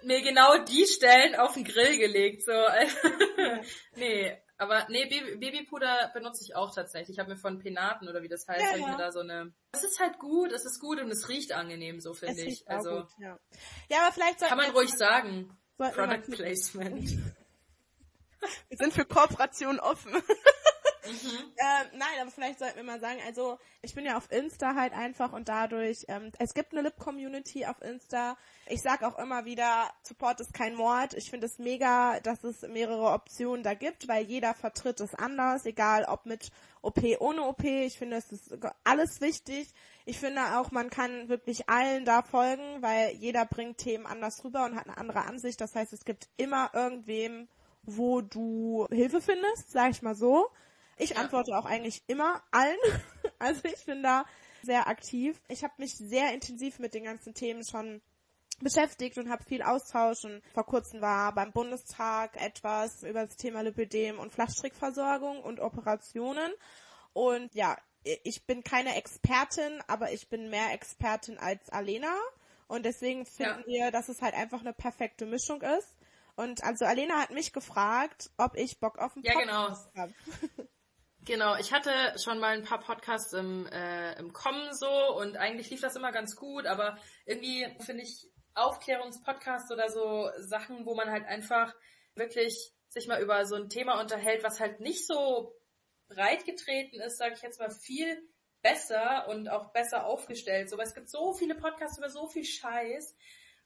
mir 0.03 0.21
genau 0.21 0.57
die 0.65 0.86
Stellen 0.86 1.36
auf 1.36 1.53
den 1.53 1.63
Grill 1.63 1.98
gelegt. 1.98 2.43
So. 2.43 2.51
nee, 3.95 4.38
aber 4.62 4.86
nee, 4.89 5.06
Baby, 5.08 5.38
Babypuder 5.38 6.12
benutze 6.13 6.43
ich 6.43 6.56
auch 6.56 6.71
tatsächlich. 6.71 7.15
Ich 7.15 7.19
habe 7.19 7.32
mir 7.32 7.36
von 7.36 7.58
Penaten 7.58 8.08
oder 8.08 8.21
wie 8.21 8.28
das 8.28 8.47
heißt, 8.47 8.62
ja, 8.62 8.71
ja. 8.74 8.78
ich 8.78 8.86
mir 8.86 8.95
da 8.95 9.12
so 9.12 9.21
eine. 9.21 9.52
Es 9.71 9.84
ist 9.84 10.00
halt 10.00 10.19
gut, 10.19 10.52
es 10.52 10.65
ist 10.65 10.80
gut 10.80 11.02
und 11.02 11.10
es 11.10 11.30
riecht 11.30 11.52
angenehm, 11.52 12.00
so 12.00 12.13
finde 12.13 12.43
ich. 12.43 12.69
Also 12.69 12.97
gut, 12.97 13.08
ja. 13.17 13.39
ja, 13.89 14.04
aber 14.04 14.12
vielleicht 14.13 14.39
kann 14.39 14.60
man 14.60 14.69
ruhig 14.69 14.91
sagen. 14.91 15.58
Product 15.78 16.30
Placement. 16.30 17.10
Wir 18.69 18.78
sind 18.78 18.93
für 18.93 19.04
Kooperation 19.06 19.80
offen. 19.80 20.13
Mhm. 21.12 21.52
Äh, 21.56 21.97
nein, 21.97 22.21
aber 22.21 22.32
vielleicht 22.32 22.60
sollten 22.60 22.78
wir 22.78 22.84
mal 22.84 23.00
sagen, 23.00 23.19
also 23.26 23.58
ich 23.82 23.93
bin 23.93 24.06
ja 24.06 24.17
auf 24.17 24.32
Insta 24.32 24.76
halt 24.76 24.93
einfach 24.93 25.34
und 25.34 25.50
dadurch, 25.50 26.06
ähm, 26.08 26.32
es 26.39 26.54
gibt 26.54 26.71
eine 26.71 26.82
Lip-Community 26.82 27.65
auf 27.65 27.82
Insta. 27.82 28.38
Ich 28.67 28.82
sag 28.82 29.04
auch 29.04 29.17
immer 29.19 29.45
wieder, 29.45 29.89
Support 30.04 30.39
ist 30.41 30.54
kein 30.54 30.76
Mord. 30.76 31.13
Ich 31.13 31.30
finde 31.30 31.47
es 31.47 31.60
mega, 31.60 32.19
dass 32.21 32.43
es 32.43 32.62
mehrere 32.62 33.12
Optionen 33.12 33.63
da 33.63 33.74
gibt, 33.74 34.08
weil 34.08 34.26
jeder 34.26 34.54
vertritt 34.54 35.00
es 35.00 35.13
anders, 35.15 35.65
egal 35.65 36.06
ob 36.06 36.26
mit 36.26 36.52
OP, 36.82 37.02
ohne 37.19 37.43
OP. 37.43 37.63
Ich 37.63 37.97
finde, 37.97 38.17
es 38.17 38.32
ist 38.32 38.58
alles 38.84 39.21
wichtig. 39.21 39.74
Ich 40.06 40.19
finde 40.19 40.58
auch, 40.58 40.71
man 40.71 40.89
kann 40.89 41.30
wirklich 41.30 41.69
allen 41.69 42.06
da 42.06 42.24
folgen, 42.24 42.82
weil 42.82 43.15
jeder 43.15 43.45
bringt 43.45 43.78
Themen 43.78 44.06
anders 44.06 44.43
rüber 44.43 44.65
und 44.65 44.76
hat 44.76 44.88
eine 44.88 44.97
andere 44.97 45.26
Ansicht. 45.26 45.62
Das 45.62 45.76
heißt, 45.76 45.93
es 45.93 46.06
gibt 46.06 46.30
immer 46.38 46.71
irgendwem, 46.74 47.47
wo 47.84 48.21
du 48.21 48.88
Hilfe 48.91 49.21
findest, 49.21 49.71
sag 49.71 49.91
ich 49.91 50.02
mal 50.02 50.15
so. 50.15 50.50
Ich 50.97 51.17
antworte 51.17 51.58
auch 51.58 51.65
eigentlich 51.65 52.04
immer 52.08 52.41
allen. 52.51 52.77
Also 53.39 53.62
ich 53.63 53.86
bin 53.86 54.04
da 54.04 54.25
sehr 54.62 54.88
aktiv. 54.88 55.41
Ich 55.47 55.63
habe 55.63 55.73
mich 55.77 55.97
sehr 55.97 56.32
intensiv 56.32 56.77
mit 56.77 56.93
den 56.93 57.06
ganzen 57.06 57.34
Themen 57.34 57.63
schon 57.65 57.99
beschäftigt 58.60 59.17
und 59.17 59.32
habe 59.32 59.43
viel 59.43 59.63
Austausch 59.63 60.23
und 60.25 60.43
vor 60.54 60.65
kurzem 60.65 61.01
war 61.01 61.34
beim 61.34 61.51
Bundestag 61.51 62.39
etwas 62.39 63.01
über 63.01 63.25
das 63.25 63.36
Thema 63.38 63.62
Lipödem 63.62 64.19
und 64.19 64.32
Flaschstrickversorgung 64.32 65.41
und 65.41 65.60
Operationen 65.60 66.51
und 67.13 67.54
ja, 67.56 67.77
ich 68.04 68.45
bin 68.45 68.63
keine 68.63 68.95
Expertin, 68.95 69.82
aber 69.88 70.12
ich 70.12 70.27
bin 70.30 70.49
mehr 70.49 70.73
Expertin 70.73 71.38
als 71.38 71.69
Alena 71.69 72.15
und 72.67 72.86
deswegen 72.86 73.25
finden 73.25 73.63
ja. 73.67 73.86
wir, 73.86 73.91
dass 73.91 74.10
es 74.10 74.21
halt 74.21 74.34
einfach 74.34 74.62
eine 74.62 74.73
perfekte 74.73 75.25
Mischung 75.25 75.62
ist. 75.62 75.97
Und 76.36 76.63
also 76.63 76.86
Alena 76.86 77.15
hat 77.19 77.32
mich 77.32 77.54
gefragt, 77.54 78.32
ob 78.38 78.56
ich 78.56 78.80
Bock 78.80 78.97
auf 78.97 79.15
einen 79.15 79.25
ja, 79.25 79.34
Podcast 79.34 79.91
genau. 79.93 80.04
habe. 80.04 80.13
Genau, 81.23 81.55
ich 81.57 81.71
hatte 81.71 81.91
schon 82.17 82.39
mal 82.39 82.57
ein 82.57 82.63
paar 82.63 82.79
Podcasts 82.79 83.31
im, 83.34 83.67
äh, 83.67 84.17
im 84.17 84.34
Kommen 84.34 84.73
so 84.73 84.89
und 85.17 85.38
eigentlich 85.38 85.69
lief 85.69 85.81
das 85.81 85.95
immer 85.95 86.12
ganz 86.12 86.36
gut, 86.36 86.65
aber 86.65 86.97
irgendwie 87.25 87.67
finde 87.79 88.03
ich 88.03 88.27
Aufklärungspodcasts 88.55 89.71
oder 89.71 89.89
so 89.89 90.29
Sachen, 90.39 90.86
wo 90.86 90.95
man 90.95 91.12
halt 91.12 91.25
einfach 91.25 91.75
wirklich 92.15 92.73
sich 92.89 93.07
mal 93.07 93.21
über 93.21 93.45
so 93.45 93.55
ein 93.55 93.69
Thema 93.69 94.01
unterhält, 94.01 94.43
was 94.43 94.60
halt 94.60 94.79
nicht 94.79 95.05
so 95.05 95.55
breit 96.10 96.43
getreten 96.45 96.99
ist, 96.99 97.17
sage 97.17 97.36
ich 97.36 97.41
jetzt 97.41 97.60
mal, 97.60 97.69
viel 97.69 98.21
besser 98.63 99.27
und 99.29 99.47
auch 99.47 99.71
besser 99.71 100.05
aufgestellt. 100.05 100.69
So, 100.69 100.77
weil 100.77 100.88
es 100.88 100.95
gibt 100.95 101.10
so 101.10 101.34
viele 101.34 101.55
Podcasts 101.55 101.97
über 101.97 102.10
so 102.10 102.27
viel 102.27 102.43
Scheiß. 102.43 103.15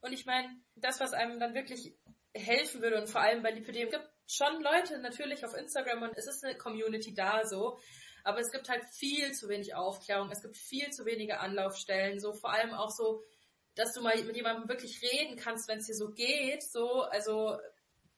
Und 0.02 0.14
ich 0.14 0.26
meine, 0.26 0.50
das, 0.76 1.00
was 1.00 1.14
einem 1.14 1.40
dann 1.40 1.56
wirklich 1.56 1.98
helfen 2.34 2.82
würde 2.82 3.02
und 3.02 3.10
vor 3.10 3.22
allem 3.22 3.42
bei 3.42 3.52
Lipidem 3.52 3.90
gibt 3.90 4.10
schon 4.28 4.62
Leute 4.62 5.00
natürlich 5.00 5.46
auf 5.46 5.56
Instagram 5.56 6.04
und 6.04 6.18
es 6.18 6.28
ist 6.28 6.44
eine 6.44 6.58
Community 6.58 7.14
da 7.14 7.46
so, 7.46 7.80
aber 8.24 8.40
es 8.40 8.52
gibt 8.52 8.70
halt 8.70 8.84
viel 8.86 9.32
zu 9.34 9.50
wenig 9.50 9.76
Aufklärung, 9.76 10.32
es 10.32 10.42
gibt 10.42 10.58
viel 10.58 10.90
zu 10.92 11.06
wenige 11.06 11.40
Anlaufstellen, 11.40 12.20
so 12.20 12.34
vor 12.34 12.52
allem 12.52 12.74
auch 12.74 12.90
so, 12.90 13.24
dass 13.76 13.94
du 13.94 14.02
mal 14.02 14.16
mit 14.24 14.36
jemandem 14.36 14.68
wirklich 14.68 15.02
reden 15.02 15.36
kannst, 15.38 15.68
wenn 15.68 15.80
es 15.80 15.88
dir 15.88 15.96
so 15.96 16.10
geht, 16.10 16.64
so, 16.64 17.02
also 17.04 17.58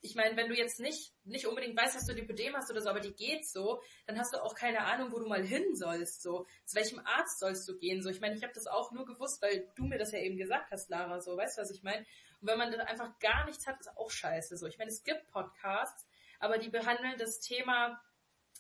ich 0.02 0.16
meine, 0.16 0.38
wenn 0.38 0.48
du 0.48 0.56
jetzt 0.56 0.80
nicht, 0.80 1.14
nicht 1.26 1.48
unbedingt 1.48 1.78
weißt, 1.78 1.96
dass 1.96 2.06
du 2.06 2.14
Lipödem 2.14 2.56
hast 2.56 2.70
oder 2.70 2.82
so, 2.82 2.90
aber 2.90 3.00
die 3.00 3.14
geht 3.14 3.48
so, 3.48 3.82
dann 4.06 4.18
hast 4.18 4.34
du 4.34 4.44
auch 4.44 4.56
keine 4.56 4.82
Ahnung, 4.82 5.12
wo 5.12 5.20
du 5.20 5.28
mal 5.28 5.44
hin 5.44 5.76
sollst, 5.76 6.22
so. 6.22 6.46
Zu 6.66 6.76
welchem 6.76 7.00
Arzt 7.00 7.40
sollst 7.40 7.68
du 7.68 7.78
gehen, 7.78 8.02
so. 8.02 8.10
Ich 8.10 8.22
meine, 8.22 8.36
ich 8.36 8.44
habe 8.44 8.54
das 8.54 8.68
auch 8.68 8.92
nur 8.92 9.06
gewusst, 9.06 9.42
weil 9.42 9.72
du 9.76 9.86
mir 9.86 9.98
das 9.98 10.12
ja 10.12 10.20
eben 10.20 10.38
gesagt 10.38 10.72
hast, 10.72 10.90
Lara, 10.90 11.20
so. 11.20 11.36
Weißt 11.36 11.58
du, 11.58 11.62
was 11.62 11.72
ich 11.72 11.84
meine? 11.84 12.06
Und 12.42 12.48
wenn 12.48 12.58
man 12.58 12.72
dann 12.72 12.82
einfach 12.82 13.18
gar 13.20 13.46
nichts 13.46 13.68
hat, 13.68 13.80
ist 13.80 13.96
auch 13.98 14.12
scheiße. 14.12 14.58
So, 14.58 14.68
ich 14.68 14.78
meine, 14.78 14.92
es 14.92 15.04
gibt 15.04 15.28
Podcasts, 15.28 16.08
aber 16.40 16.58
die 16.58 16.70
behandeln 16.70 17.18
das 17.18 17.40
Thema 17.40 18.02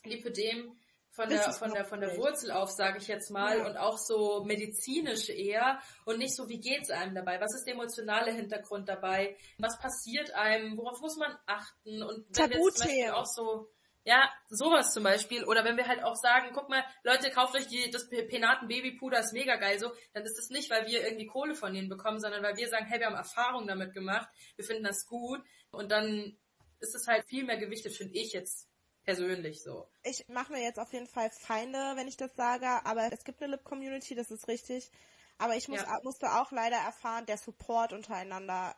Lipödem 0.03 0.77
von 1.17 1.29
der, 1.29 1.51
von 1.51 1.73
der, 1.73 1.85
von 1.85 1.99
der 1.99 2.15
Wurzel 2.15 2.51
auf, 2.51 2.69
sage 2.69 2.99
ich 2.99 3.07
jetzt 3.07 3.31
mal, 3.31 3.57
ja. 3.57 3.65
und 3.65 3.75
auch 3.75 3.97
so 3.97 4.43
medizinisch 4.43 5.29
eher 5.29 5.81
und 6.05 6.19
nicht 6.19 6.35
so, 6.35 6.47
wie 6.47 6.59
geht's 6.59 6.91
einem 6.91 7.15
dabei? 7.15 7.41
Was 7.41 7.55
ist 7.55 7.65
der 7.65 7.73
emotionale 7.73 8.31
Hintergrund 8.31 8.87
dabei? 8.87 9.35
Was 9.57 9.79
passiert 9.79 10.31
einem? 10.35 10.77
Worauf 10.77 11.01
muss 11.01 11.17
man 11.17 11.35
achten? 11.47 12.03
Und 12.03 12.27
wenn 12.37 12.51
Beispiel 12.51 13.09
auch 13.09 13.25
so, 13.25 13.67
ja, 14.07 14.31
sowas 14.49 14.93
zum 14.93 15.03
Beispiel. 15.03 15.43
Oder 15.43 15.65
wenn 15.65 15.75
wir 15.75 15.85
halt 15.85 16.01
auch 16.01 16.15
sagen, 16.15 16.51
guck 16.53 16.69
mal, 16.69 16.81
Leute, 17.03 17.29
kauft 17.29 17.55
euch 17.55 17.67
die, 17.67 17.91
das 17.91 18.07
Penaten 18.07 18.69
Babypuder, 18.69 19.19
ist 19.19 19.33
mega 19.33 19.57
geil 19.57 19.77
so, 19.79 19.91
dann 20.13 20.23
ist 20.23 20.39
es 20.39 20.49
nicht, 20.49 20.69
weil 20.69 20.87
wir 20.87 21.03
irgendwie 21.03 21.27
Kohle 21.27 21.55
von 21.55 21.75
ihnen 21.75 21.89
bekommen, 21.89 22.21
sondern 22.21 22.41
weil 22.41 22.55
wir 22.55 22.69
sagen, 22.69 22.85
hey, 22.85 23.01
wir 23.01 23.07
haben 23.07 23.15
Erfahrung 23.15 23.67
damit 23.67 23.93
gemacht, 23.93 24.29
wir 24.55 24.63
finden 24.63 24.85
das 24.85 25.05
gut 25.07 25.41
und 25.71 25.91
dann 25.91 26.37
ist 26.79 26.95
es 26.95 27.05
halt 27.07 27.25
viel 27.25 27.43
mehr 27.43 27.57
gewichtet, 27.57 27.97
finde 27.97 28.17
ich 28.17 28.31
jetzt 28.31 28.69
persönlich 29.03 29.61
so. 29.61 29.89
Ich 30.03 30.25
mache 30.29 30.53
mir 30.53 30.63
jetzt 30.63 30.79
auf 30.79 30.93
jeden 30.93 31.07
Fall 31.07 31.29
Feinde, 31.29 31.77
wenn 31.95 32.07
ich 32.07 32.15
das 32.15 32.33
sage, 32.35 32.67
aber 32.85 33.11
es 33.11 33.25
gibt 33.25 33.41
eine 33.41 33.51
Lip-Community, 33.55 34.15
das 34.15 34.31
ist 34.31 34.47
richtig. 34.47 34.89
Aber 35.37 35.57
ich 35.57 35.67
muss, 35.67 35.81
Ja. 35.81 35.99
musste 36.03 36.31
auch 36.31 36.53
leider 36.53 36.77
erfahren, 36.77 37.25
der 37.25 37.37
Support 37.37 37.91
untereinander 37.91 38.73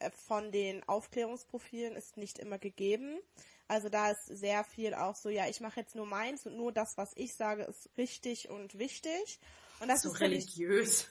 äh, 0.00 0.10
von 0.10 0.50
den 0.50 0.82
Aufklärungsprofilen 0.88 1.94
ist 1.94 2.16
nicht 2.16 2.40
immer 2.40 2.58
gegeben. 2.58 3.20
Also 3.68 3.90
da 3.90 4.10
ist 4.10 4.24
sehr 4.26 4.64
viel 4.64 4.94
auch 4.94 5.14
so, 5.14 5.28
ja, 5.28 5.46
ich 5.46 5.60
mache 5.60 5.80
jetzt 5.80 5.94
nur 5.94 6.06
meins 6.06 6.46
und 6.46 6.56
nur 6.56 6.72
das, 6.72 6.96
was 6.96 7.12
ich 7.16 7.34
sage, 7.34 7.64
ist 7.64 7.90
richtig 7.98 8.48
und 8.48 8.78
wichtig. 8.78 9.38
Und 9.80 9.88
das 9.88 10.02
So 10.02 10.12
ist 10.12 10.20
religiös. 10.20 11.06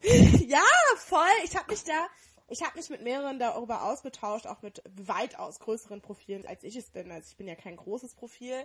ja, 0.02 0.62
voll. 0.98 1.26
Ich 1.44 1.56
habe 1.56 1.72
mich 1.72 1.82
da, 1.82 2.06
ich 2.48 2.62
habe 2.62 2.76
mich 2.78 2.90
mit 2.90 3.02
mehreren 3.02 3.40
darüber 3.40 3.82
ausgetauscht, 3.82 4.46
auch 4.46 4.62
mit 4.62 4.82
weitaus 4.96 5.58
größeren 5.58 6.00
Profilen, 6.00 6.46
als 6.46 6.62
ich 6.62 6.76
es 6.76 6.90
bin. 6.90 7.10
Also 7.10 7.28
ich 7.30 7.36
bin 7.36 7.48
ja 7.48 7.56
kein 7.56 7.76
großes 7.76 8.14
Profil, 8.14 8.64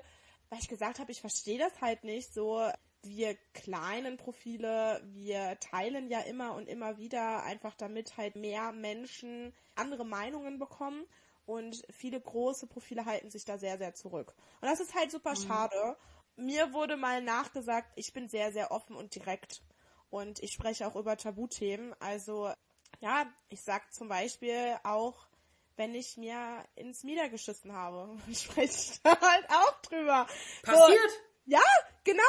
weil 0.50 0.60
ich 0.60 0.70
gesagt 0.70 1.00
habe, 1.00 1.12
ich 1.12 1.20
verstehe 1.20 1.58
das 1.58 1.82
halt 1.82 2.04
nicht 2.04 2.32
so. 2.32 2.62
Wir 3.02 3.36
kleinen 3.54 4.18
Profile, 4.18 5.02
wir 5.14 5.60
teilen 5.60 6.10
ja 6.10 6.22
immer 6.22 6.54
und 6.56 6.68
immer 6.68 6.98
wieder, 6.98 7.44
einfach 7.44 7.76
damit 7.76 8.18
halt 8.18 8.36
mehr 8.36 8.72
Menschen 8.72 9.54
andere 9.76 10.06
Meinungen 10.06 10.58
bekommen. 10.60 11.06
Und 11.46 11.84
viele 11.92 12.20
große 12.20 12.68
Profile 12.68 13.06
halten 13.06 13.30
sich 13.30 13.46
da 13.46 13.58
sehr, 13.58 13.78
sehr 13.78 13.94
zurück. 13.94 14.34
Und 14.62 14.68
das 14.70 14.80
ist 14.80 14.96
halt 14.96 15.12
super 15.12 15.36
schade. 15.36 15.96
Mir 16.36 16.74
wurde 16.74 16.98
mal 16.98 17.22
nachgesagt, 17.22 17.92
ich 17.96 18.14
bin 18.14 18.28
sehr, 18.28 18.52
sehr 18.52 18.72
offen 18.72 18.96
und 18.96 19.14
direkt. 19.16 19.62
Und 20.10 20.42
ich 20.42 20.54
spreche 20.54 20.88
auch 20.88 20.96
über 20.96 21.18
Tabuthemen. 21.18 21.94
Also, 22.00 22.52
ja, 23.00 23.26
ich 23.50 23.62
sag 23.62 23.94
zum 23.94 24.08
Beispiel 24.08 24.78
auch, 24.84 25.28
wenn 25.76 25.94
ich 25.94 26.18
mir 26.18 26.64
ins 26.76 27.04
Mieder 27.04 27.30
geschissen 27.30 27.74
habe, 27.74 28.18
spreche 28.34 28.74
ich 28.74 29.02
da 29.04 29.20
halt 29.20 29.50
auch 29.50 29.82
drüber. 29.82 30.28
Passiert? 30.64 31.12
So, 31.12 31.18
ja, 31.46 31.62
genau. 32.04 32.24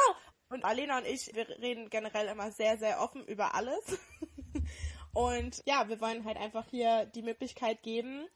Und 0.49 0.63
Alena 0.63 0.99
und 0.99 1.07
ich, 1.07 1.33
wir 1.33 1.49
reden 1.49 1.89
generell 1.89 2.27
immer 2.27 2.51
sehr, 2.51 2.77
sehr 2.77 3.01
offen 3.01 3.25
über 3.25 3.55
alles. 3.55 3.83
Und 5.13 5.63
ja, 5.65 5.89
wir 5.89 5.99
wollen 5.99 6.25
halt 6.25 6.37
einfach 6.37 6.67
hier 6.69 7.07
die 7.07 7.23
Möglichkeit 7.23 7.81
geben, 7.81 8.27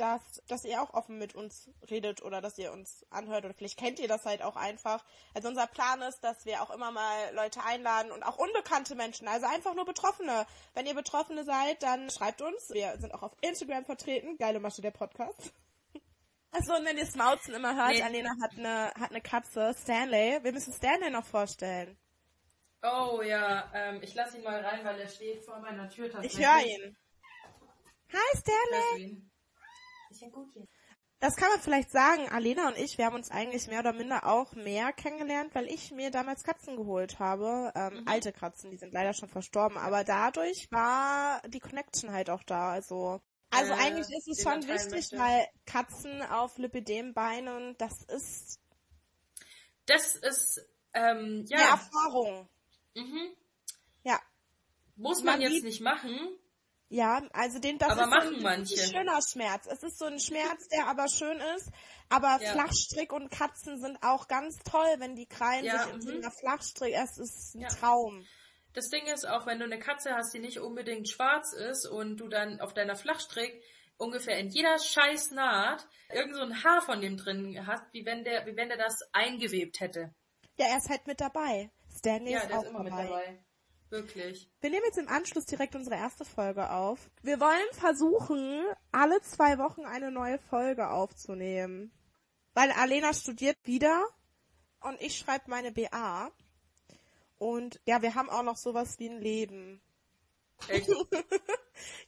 dass, 0.00 0.42
dass 0.48 0.64
ihr 0.64 0.80
auch 0.82 0.94
offen 0.94 1.18
mit 1.18 1.34
uns 1.34 1.70
redet 1.90 2.22
oder 2.22 2.40
dass 2.40 2.58
ihr 2.58 2.72
uns 2.72 3.04
anhört 3.10 3.44
oder 3.44 3.54
vielleicht 3.54 3.78
kennt 3.78 3.98
ihr 3.98 4.08
das 4.08 4.24
halt 4.24 4.42
auch 4.42 4.56
einfach. 4.56 5.04
Also 5.34 5.48
unser 5.48 5.66
Plan 5.66 6.02
ist, 6.02 6.20
dass 6.24 6.44
wir 6.46 6.62
auch 6.62 6.70
immer 6.70 6.90
mal 6.90 7.34
Leute 7.34 7.62
einladen 7.64 8.12
und 8.12 8.22
auch 8.22 8.36
unbekannte 8.38 8.94
Menschen, 8.94 9.28
also 9.28 9.46
einfach 9.46 9.74
nur 9.74 9.84
Betroffene. 9.84 10.46
Wenn 10.74 10.86
ihr 10.86 10.94
Betroffene 10.94 11.44
seid, 11.44 11.82
dann 11.82 12.10
schreibt 12.10 12.42
uns. 12.42 12.70
Wir 12.70 12.96
sind 12.98 13.14
auch 13.14 13.22
auf 13.22 13.36
Instagram 13.40 13.84
vertreten. 13.84 14.36
Geile 14.38 14.60
Masche 14.60 14.82
der 14.82 14.90
Podcast. 14.90 15.52
Achso, 16.50 16.76
und 16.76 16.84
wenn 16.84 16.96
ihr 16.98 17.06
Smauzen 17.06 17.52
immer 17.54 17.74
hört, 17.74 17.94
Nee. 17.94 18.02
Alena 18.02 18.30
hat 18.40 18.52
eine, 18.56 18.92
hat 19.00 19.10
eine 19.10 19.20
Katze, 19.20 19.74
Stanley. 19.80 20.38
Wir 20.42 20.52
müssen 20.52 20.72
Stanley 20.72 21.10
noch 21.10 21.24
vorstellen. 21.24 21.98
Oh 22.82 23.22
ja, 23.22 23.70
ähm, 23.74 24.02
ich 24.02 24.14
lasse 24.14 24.36
ihn 24.38 24.44
mal 24.44 24.60
rein, 24.64 24.84
weil 24.84 25.00
er 25.00 25.08
steht 25.08 25.42
vor 25.44 25.58
meiner 25.58 25.88
Tür 25.88 26.06
Ich 26.06 26.12
tatsächlich. 26.12 26.46
höre 26.46 26.64
ihn. 26.66 26.96
Hi 28.12 28.38
Stanley! 28.38 29.33
Ist 30.14 30.20
ja 30.22 30.28
gut 30.28 30.48
hier. 30.52 30.68
Das 31.18 31.34
kann 31.34 31.48
man 31.48 31.60
vielleicht 31.60 31.90
sagen, 31.90 32.28
Alena 32.28 32.68
und 32.68 32.76
ich, 32.78 32.98
wir 32.98 33.06
haben 33.06 33.16
uns 33.16 33.30
eigentlich 33.32 33.66
mehr 33.66 33.80
oder 33.80 33.92
minder 33.92 34.26
auch 34.26 34.52
mehr 34.52 34.92
kennengelernt, 34.92 35.52
weil 35.56 35.66
ich 35.66 35.90
mir 35.90 36.12
damals 36.12 36.44
Katzen 36.44 36.76
geholt 36.76 37.18
habe. 37.18 37.72
Ähm, 37.74 38.04
Alte 38.06 38.32
Katzen, 38.32 38.70
die 38.70 38.76
sind 38.76 38.92
leider 38.92 39.12
schon 39.12 39.28
verstorben, 39.28 39.76
aber 39.76 40.04
dadurch 40.04 40.70
war 40.70 41.40
die 41.48 41.58
Connection 41.58 42.12
halt 42.12 42.30
auch 42.30 42.44
da. 42.44 42.70
Also, 42.70 43.20
also 43.50 43.72
Äh, 43.72 43.76
eigentlich 43.76 44.16
ist 44.16 44.28
es 44.28 44.42
schon 44.42 44.68
wichtig, 44.68 44.92
möchte. 44.92 45.18
weil 45.18 45.48
Katzen 45.66 46.22
auf 46.22 46.58
Lipidembeinen, 46.58 47.76
das 47.78 48.02
ist 48.04 48.60
Das 49.86 50.14
ist, 50.14 50.64
ähm, 50.92 51.44
ja, 51.48 51.58
eine 51.58 51.68
Erfahrung. 51.70 52.48
mhm. 52.94 53.34
Ja. 54.04 54.20
muss 54.96 55.24
man 55.24 55.40
Man 55.40 55.50
jetzt 55.50 55.64
nicht 55.64 55.80
machen. 55.80 56.38
Ja, 56.88 57.22
also 57.32 57.58
den, 57.58 57.78
das 57.78 57.90
Aber 57.90 58.22
ist 58.24 58.40
so 58.40 58.46
ein, 58.46 58.60
ein 58.60 58.66
schöner 58.66 59.20
Schmerz. 59.22 59.66
Es 59.66 59.82
ist 59.82 59.98
so 59.98 60.04
ein 60.04 60.20
Schmerz, 60.20 60.68
der 60.68 60.86
aber 60.86 61.08
schön 61.08 61.40
ist. 61.56 61.70
Aber 62.08 62.38
Ja. 62.40 62.52
Flachstrick 62.52 63.12
und 63.12 63.30
Katzen 63.30 63.80
sind 63.80 64.02
auch 64.02 64.28
ganz 64.28 64.58
toll, 64.58 64.94
wenn 64.98 65.16
die 65.16 65.26
krallen 65.26 65.64
Ja, 65.64 65.84
sich 65.84 65.94
in 65.94 66.00
so 66.02 66.10
mhm. 66.10 66.18
einer 66.18 66.30
Flachstrick. 66.30 66.94
Es 66.94 67.18
ist 67.18 67.54
ein 67.54 67.62
Ja. 67.62 67.68
Traum. 67.68 68.24
Das 68.74 68.90
Ding 68.90 69.06
ist, 69.06 69.26
auch 69.26 69.46
wenn 69.46 69.58
du 69.58 69.64
eine 69.64 69.78
Katze 69.78 70.14
hast, 70.14 70.34
die 70.34 70.40
nicht 70.40 70.58
unbedingt 70.58 71.08
schwarz 71.08 71.52
ist 71.52 71.86
und 71.86 72.16
du 72.18 72.28
dann 72.28 72.60
auf 72.60 72.74
deiner 72.74 72.96
Flachstrick 72.96 73.62
ungefähr 73.96 74.38
in 74.38 74.50
jeder 74.50 74.78
scheiß 74.78 75.30
Naht 75.30 75.86
irgend 76.12 76.34
so 76.34 76.42
ein 76.42 76.64
Haar 76.64 76.82
von 76.82 77.00
dem 77.00 77.16
drin 77.16 77.66
hast, 77.66 77.84
wie 77.92 78.04
wenn 78.04 78.24
der, 78.24 78.46
wie 78.46 78.56
wenn 78.56 78.68
der 78.68 78.78
das 78.78 79.00
eingewebt 79.12 79.80
hätte. 79.80 80.14
Ja, 80.56 80.66
er 80.66 80.78
ist 80.78 80.90
halt 80.90 81.06
mit 81.06 81.20
dabei. 81.20 81.70
Stanley 81.96 82.32
Ja, 82.32 82.40
ist 82.40 82.52
auch 82.52 82.62
ist 82.62 82.68
immer 82.68 82.82
mit 82.82 82.92
dabei. 82.92 83.44
Wirklich. 83.90 84.48
Wir 84.60 84.70
nehmen 84.70 84.84
jetzt 84.86 84.98
im 84.98 85.08
Anschluss 85.08 85.46
direkt 85.46 85.74
unsere 85.74 85.96
erste 85.96 86.24
Folge 86.24 86.70
auf. 86.70 87.10
Wir 87.22 87.38
wollen 87.38 87.72
versuchen, 87.72 88.64
alle 88.92 89.20
zwei 89.22 89.58
Wochen 89.58 89.84
eine 89.84 90.10
neue 90.10 90.38
Folge 90.38 90.90
aufzunehmen. 90.90 91.92
Weil 92.54 92.70
Alena 92.72 93.12
studiert 93.12 93.58
wieder 93.64 94.04
und 94.80 95.00
ich 95.00 95.18
schreibe 95.18 95.50
meine 95.50 95.72
BA. 95.72 96.30
Und 97.38 97.80
ja, 97.84 98.00
wir 98.02 98.14
haben 98.14 98.30
auch 98.30 98.42
noch 98.42 98.56
sowas 98.56 98.98
wie 98.98 99.08
ein 99.08 99.20
Leben. 99.20 99.80
Echt. 100.68 100.88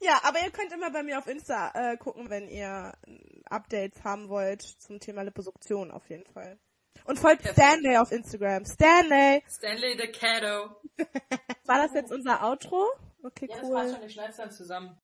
Ja, 0.01 0.21
aber 0.23 0.41
ihr 0.43 0.51
könnt 0.51 0.73
immer 0.73 0.91
bei 0.91 1.03
mir 1.03 1.19
auf 1.19 1.27
Insta 1.27 1.73
äh, 1.75 1.97
gucken, 1.97 2.31
wenn 2.31 2.49
ihr 2.49 2.93
Updates 3.47 4.05
haben 4.05 4.29
wollt 4.29 4.63
zum 4.63 5.01
Thema 5.01 5.23
Liposuktion 5.23 5.91
auf 5.91 6.09
jeden 6.09 6.27
Fall. 6.27 6.59
Und 7.05 7.19
folgt 7.19 7.43
Perfekt. 7.43 7.59
Stanley 7.67 7.97
auf 7.99 8.11
Instagram. 8.13 8.65
Stanley! 8.65 9.43
Stanley 9.49 9.97
the 9.99 10.09
Cato. 10.09 10.77
War 11.67 11.83
das 11.87 11.93
jetzt 11.95 12.11
unser 12.13 12.43
Outro? 12.43 12.85
Okay, 13.23 13.47
Ja, 13.51 13.57
das 13.57 13.65
cool. 13.69 13.75
passt 13.75 13.95
schon, 13.95 14.03
ich 14.05 14.13
schneid's 14.15 14.37
dann 14.37 14.51
zusammen. 14.51 14.97